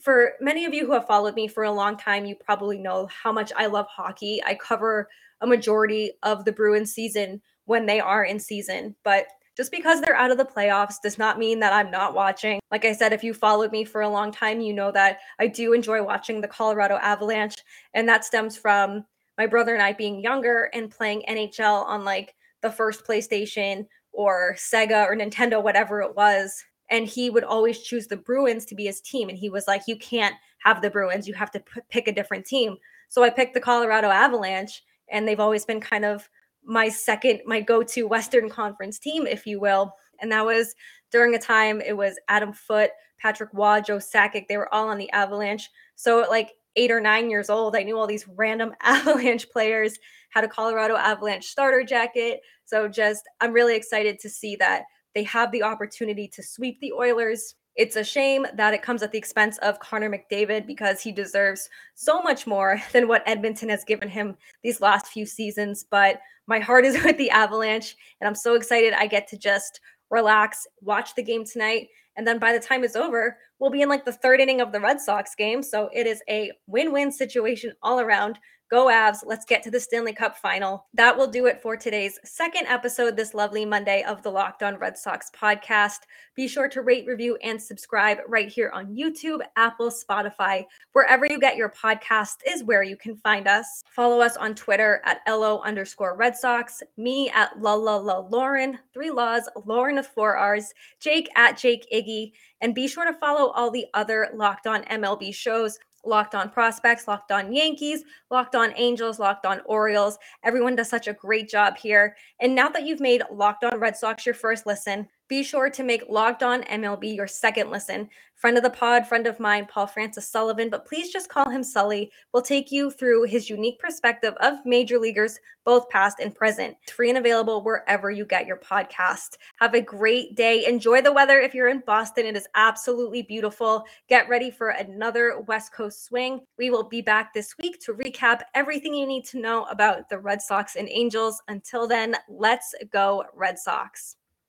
for 0.00 0.32
many 0.40 0.64
of 0.64 0.72
you 0.72 0.86
who 0.86 0.92
have 0.92 1.06
followed 1.06 1.34
me 1.34 1.48
for 1.48 1.64
a 1.64 1.72
long 1.72 1.98
time, 1.98 2.24
you 2.24 2.34
probably 2.34 2.78
know 2.78 3.08
how 3.08 3.30
much 3.30 3.52
I 3.56 3.66
love 3.66 3.86
hockey. 3.88 4.42
I 4.44 4.54
cover 4.54 5.08
a 5.42 5.46
majority 5.46 6.12
of 6.22 6.44
the 6.46 6.52
Bruins 6.52 6.92
season 6.92 7.42
when 7.66 7.84
they 7.84 8.00
are 8.00 8.24
in 8.24 8.40
season, 8.40 8.96
but 9.04 9.26
just 9.56 9.70
because 9.70 10.00
they're 10.00 10.16
out 10.16 10.30
of 10.30 10.38
the 10.38 10.44
playoffs 10.44 10.94
does 11.02 11.18
not 11.18 11.38
mean 11.38 11.60
that 11.60 11.72
I'm 11.72 11.90
not 11.90 12.14
watching. 12.14 12.60
Like 12.70 12.84
I 12.84 12.92
said, 12.92 13.12
if 13.12 13.22
you 13.22 13.34
followed 13.34 13.70
me 13.70 13.84
for 13.84 14.00
a 14.00 14.08
long 14.08 14.32
time, 14.32 14.60
you 14.60 14.72
know 14.72 14.90
that 14.92 15.18
I 15.38 15.46
do 15.46 15.72
enjoy 15.72 16.02
watching 16.02 16.40
the 16.40 16.48
Colorado 16.48 16.96
Avalanche. 17.02 17.56
And 17.94 18.08
that 18.08 18.24
stems 18.24 18.56
from 18.56 19.04
my 19.36 19.46
brother 19.46 19.74
and 19.74 19.82
I 19.82 19.92
being 19.92 20.22
younger 20.22 20.70
and 20.72 20.90
playing 20.90 21.24
NHL 21.28 21.84
on 21.84 22.04
like 22.04 22.34
the 22.62 22.70
first 22.70 23.04
PlayStation 23.04 23.86
or 24.12 24.54
Sega 24.58 25.06
or 25.06 25.16
Nintendo, 25.16 25.62
whatever 25.62 26.00
it 26.00 26.16
was. 26.16 26.64
And 26.90 27.06
he 27.06 27.30
would 27.30 27.44
always 27.44 27.80
choose 27.80 28.06
the 28.06 28.16
Bruins 28.16 28.64
to 28.66 28.74
be 28.74 28.84
his 28.84 29.00
team. 29.00 29.28
And 29.28 29.38
he 29.38 29.50
was 29.50 29.66
like, 29.66 29.82
You 29.86 29.96
can't 29.96 30.34
have 30.64 30.82
the 30.82 30.90
Bruins, 30.90 31.26
you 31.26 31.34
have 31.34 31.50
to 31.52 31.60
p- 31.60 31.80
pick 31.90 32.08
a 32.08 32.12
different 32.12 32.46
team. 32.46 32.76
So 33.08 33.22
I 33.22 33.30
picked 33.30 33.54
the 33.54 33.60
Colorado 33.60 34.08
Avalanche, 34.08 34.82
and 35.10 35.26
they've 35.26 35.40
always 35.40 35.64
been 35.64 35.80
kind 35.80 36.04
of 36.04 36.28
my 36.64 36.88
second, 36.88 37.40
my 37.46 37.60
go 37.60 37.82
to 37.82 38.06
Western 38.06 38.48
Conference 38.48 38.98
team, 38.98 39.26
if 39.26 39.46
you 39.46 39.60
will. 39.60 39.94
And 40.20 40.30
that 40.32 40.44
was 40.44 40.74
during 41.10 41.34
a 41.34 41.38
time 41.38 41.80
it 41.80 41.96
was 41.96 42.18
Adam 42.28 42.52
Foote, 42.52 42.90
Patrick 43.20 43.50
Roy, 43.52 43.80
Joe 43.80 43.98
Sakic. 43.98 44.46
They 44.48 44.56
were 44.56 44.72
all 44.72 44.88
on 44.88 44.98
the 44.98 45.10
Avalanche. 45.10 45.70
So 45.96 46.26
like 46.30 46.52
eight 46.76 46.90
or 46.90 47.00
nine 47.00 47.30
years 47.30 47.50
old, 47.50 47.76
I 47.76 47.82
knew 47.82 47.98
all 47.98 48.06
these 48.06 48.26
random 48.28 48.72
Avalanche 48.80 49.48
players, 49.50 49.98
had 50.30 50.44
a 50.44 50.48
Colorado 50.48 50.96
Avalanche 50.96 51.46
starter 51.46 51.84
jacket. 51.84 52.40
So 52.64 52.88
just, 52.88 53.22
I'm 53.40 53.52
really 53.52 53.76
excited 53.76 54.18
to 54.20 54.30
see 54.30 54.56
that 54.56 54.84
they 55.14 55.24
have 55.24 55.52
the 55.52 55.62
opportunity 55.62 56.26
to 56.28 56.42
sweep 56.42 56.80
the 56.80 56.92
Oilers. 56.92 57.54
It's 57.74 57.96
a 57.96 58.04
shame 58.04 58.46
that 58.54 58.74
it 58.74 58.82
comes 58.82 59.02
at 59.02 59.12
the 59.12 59.18
expense 59.18 59.58
of 59.58 59.80
Connor 59.80 60.10
McDavid 60.10 60.66
because 60.66 61.00
he 61.00 61.10
deserves 61.10 61.68
so 61.94 62.20
much 62.22 62.46
more 62.46 62.80
than 62.92 63.08
what 63.08 63.22
Edmonton 63.26 63.68
has 63.68 63.84
given 63.84 64.08
him 64.08 64.36
these 64.62 64.80
last 64.80 65.06
few 65.06 65.26
seasons. 65.26 65.84
But 65.90 66.20
my 66.46 66.58
heart 66.58 66.84
is 66.84 67.02
with 67.04 67.16
the 67.18 67.30
Avalanche, 67.30 67.96
and 68.20 68.28
I'm 68.28 68.34
so 68.34 68.54
excited 68.54 68.92
I 68.92 69.06
get 69.06 69.28
to 69.28 69.38
just 69.38 69.80
relax, 70.10 70.66
watch 70.82 71.14
the 71.14 71.22
game 71.22 71.44
tonight. 71.44 71.88
And 72.16 72.26
then 72.26 72.38
by 72.38 72.52
the 72.52 72.60
time 72.60 72.84
it's 72.84 72.96
over, 72.96 73.38
we'll 73.62 73.70
be 73.70 73.80
in 73.80 73.88
like 73.88 74.04
the 74.04 74.12
third 74.12 74.40
inning 74.40 74.60
of 74.60 74.72
the 74.72 74.80
Red 74.80 75.00
Sox 75.00 75.36
game. 75.36 75.62
So 75.62 75.88
it 75.94 76.04
is 76.04 76.20
a 76.28 76.50
win 76.66 76.92
win 76.92 77.12
situation 77.12 77.72
all 77.80 78.00
around. 78.00 78.40
Go 78.72 78.86
Avs. 78.86 79.18
Let's 79.26 79.44
get 79.44 79.62
to 79.64 79.70
the 79.70 79.78
Stanley 79.78 80.14
Cup 80.14 80.38
final. 80.38 80.86
That 80.94 81.14
will 81.14 81.26
do 81.26 81.44
it 81.44 81.60
for 81.60 81.76
today's 81.76 82.18
second 82.24 82.66
episode 82.68 83.16
this 83.16 83.34
lovely 83.34 83.66
Monday 83.66 84.02
of 84.02 84.22
the 84.22 84.30
Locked 84.30 84.62
On 84.62 84.78
Red 84.78 84.96
Sox 84.96 85.30
podcast. 85.38 85.98
Be 86.34 86.48
sure 86.48 86.70
to 86.70 86.80
rate, 86.80 87.06
review, 87.06 87.36
and 87.42 87.60
subscribe 87.60 88.16
right 88.26 88.48
here 88.48 88.70
on 88.74 88.96
YouTube, 88.96 89.42
Apple, 89.56 89.90
Spotify, 89.90 90.64
wherever 90.92 91.26
you 91.26 91.38
get 91.38 91.58
your 91.58 91.68
podcast 91.68 92.36
is 92.46 92.64
where 92.64 92.82
you 92.82 92.96
can 92.96 93.14
find 93.14 93.46
us. 93.46 93.84
Follow 93.94 94.22
us 94.22 94.38
on 94.38 94.54
Twitter 94.54 95.02
at 95.04 95.20
LO 95.28 95.60
underscore 95.60 96.16
Red 96.16 96.34
Sox, 96.34 96.82
me 96.96 97.28
at 97.28 97.60
La 97.60 97.74
La 97.74 97.96
La 97.96 98.20
Lauren, 98.20 98.78
three 98.94 99.10
laws, 99.10 99.50
Lauren 99.66 99.96
with 99.96 100.06
four 100.06 100.34
R's, 100.38 100.72
Jake 100.98 101.28
at 101.36 101.58
Jake 101.58 101.86
Iggy, 101.92 102.32
and 102.62 102.74
be 102.74 102.88
sure 102.88 103.04
to 103.04 103.12
follow 103.18 103.51
all 103.52 103.70
the 103.70 103.86
other 103.94 104.28
Locked 104.34 104.66
On 104.66 104.82
MLB 104.84 105.34
shows 105.34 105.78
Locked 106.04 106.34
On 106.34 106.50
Prospects, 106.50 107.06
Locked 107.06 107.30
On 107.30 107.52
Yankees, 107.52 108.02
Locked 108.30 108.54
On 108.54 108.72
Angels, 108.76 109.18
Locked 109.18 109.46
On 109.46 109.60
Orioles. 109.66 110.18
Everyone 110.42 110.74
does 110.74 110.88
such 110.88 111.06
a 111.06 111.12
great 111.12 111.48
job 111.48 111.76
here. 111.76 112.16
And 112.40 112.54
now 112.54 112.68
that 112.70 112.84
you've 112.84 113.00
made 113.00 113.22
Locked 113.30 113.64
On 113.64 113.78
Red 113.78 113.96
Sox 113.96 114.26
your 114.26 114.34
first 114.34 114.66
listen, 114.66 115.08
be 115.32 115.42
sure 115.42 115.70
to 115.70 115.82
make 115.82 116.04
Locked 116.10 116.42
On 116.42 116.62
MLB 116.64 117.16
your 117.16 117.26
second 117.26 117.70
listen. 117.70 118.06
Friend 118.34 118.54
of 118.54 118.62
the 118.62 118.68
pod, 118.68 119.06
friend 119.06 119.26
of 119.26 119.40
mine, 119.40 119.64
Paul 119.64 119.86
Francis 119.86 120.28
Sullivan, 120.28 120.68
but 120.68 120.84
please 120.84 121.10
just 121.10 121.30
call 121.30 121.48
him 121.48 121.64
Sully, 121.64 122.12
We'll 122.34 122.42
take 122.42 122.70
you 122.70 122.90
through 122.90 123.22
his 123.22 123.48
unique 123.48 123.78
perspective 123.78 124.34
of 124.42 124.58
major 124.66 124.98
leaguers, 124.98 125.38
both 125.64 125.88
past 125.88 126.18
and 126.20 126.34
present. 126.34 126.76
Free 126.94 127.08
and 127.08 127.16
available 127.16 127.64
wherever 127.64 128.10
you 128.10 128.26
get 128.26 128.46
your 128.46 128.58
podcast. 128.58 129.38
Have 129.58 129.72
a 129.72 129.80
great 129.80 130.36
day. 130.36 130.66
Enjoy 130.66 131.00
the 131.00 131.14
weather 131.14 131.40
if 131.40 131.54
you're 131.54 131.68
in 131.68 131.82
Boston. 131.86 132.26
It 132.26 132.36
is 132.36 132.46
absolutely 132.54 133.22
beautiful. 133.22 133.86
Get 134.10 134.28
ready 134.28 134.50
for 134.50 134.68
another 134.68 135.40
West 135.48 135.72
Coast 135.72 136.04
swing. 136.04 136.40
We 136.58 136.68
will 136.68 136.90
be 136.90 137.00
back 137.00 137.32
this 137.32 137.54
week 137.56 137.80
to 137.86 137.94
recap 137.94 138.42
everything 138.54 138.92
you 138.92 139.06
need 139.06 139.24
to 139.28 139.40
know 139.40 139.64
about 139.70 140.10
the 140.10 140.18
Red 140.18 140.42
Sox 140.42 140.76
and 140.76 140.90
Angels. 140.90 141.40
Until 141.48 141.88
then, 141.88 142.16
let's 142.28 142.74
go, 142.92 143.24
Red 143.34 143.58
Sox. 143.58 144.16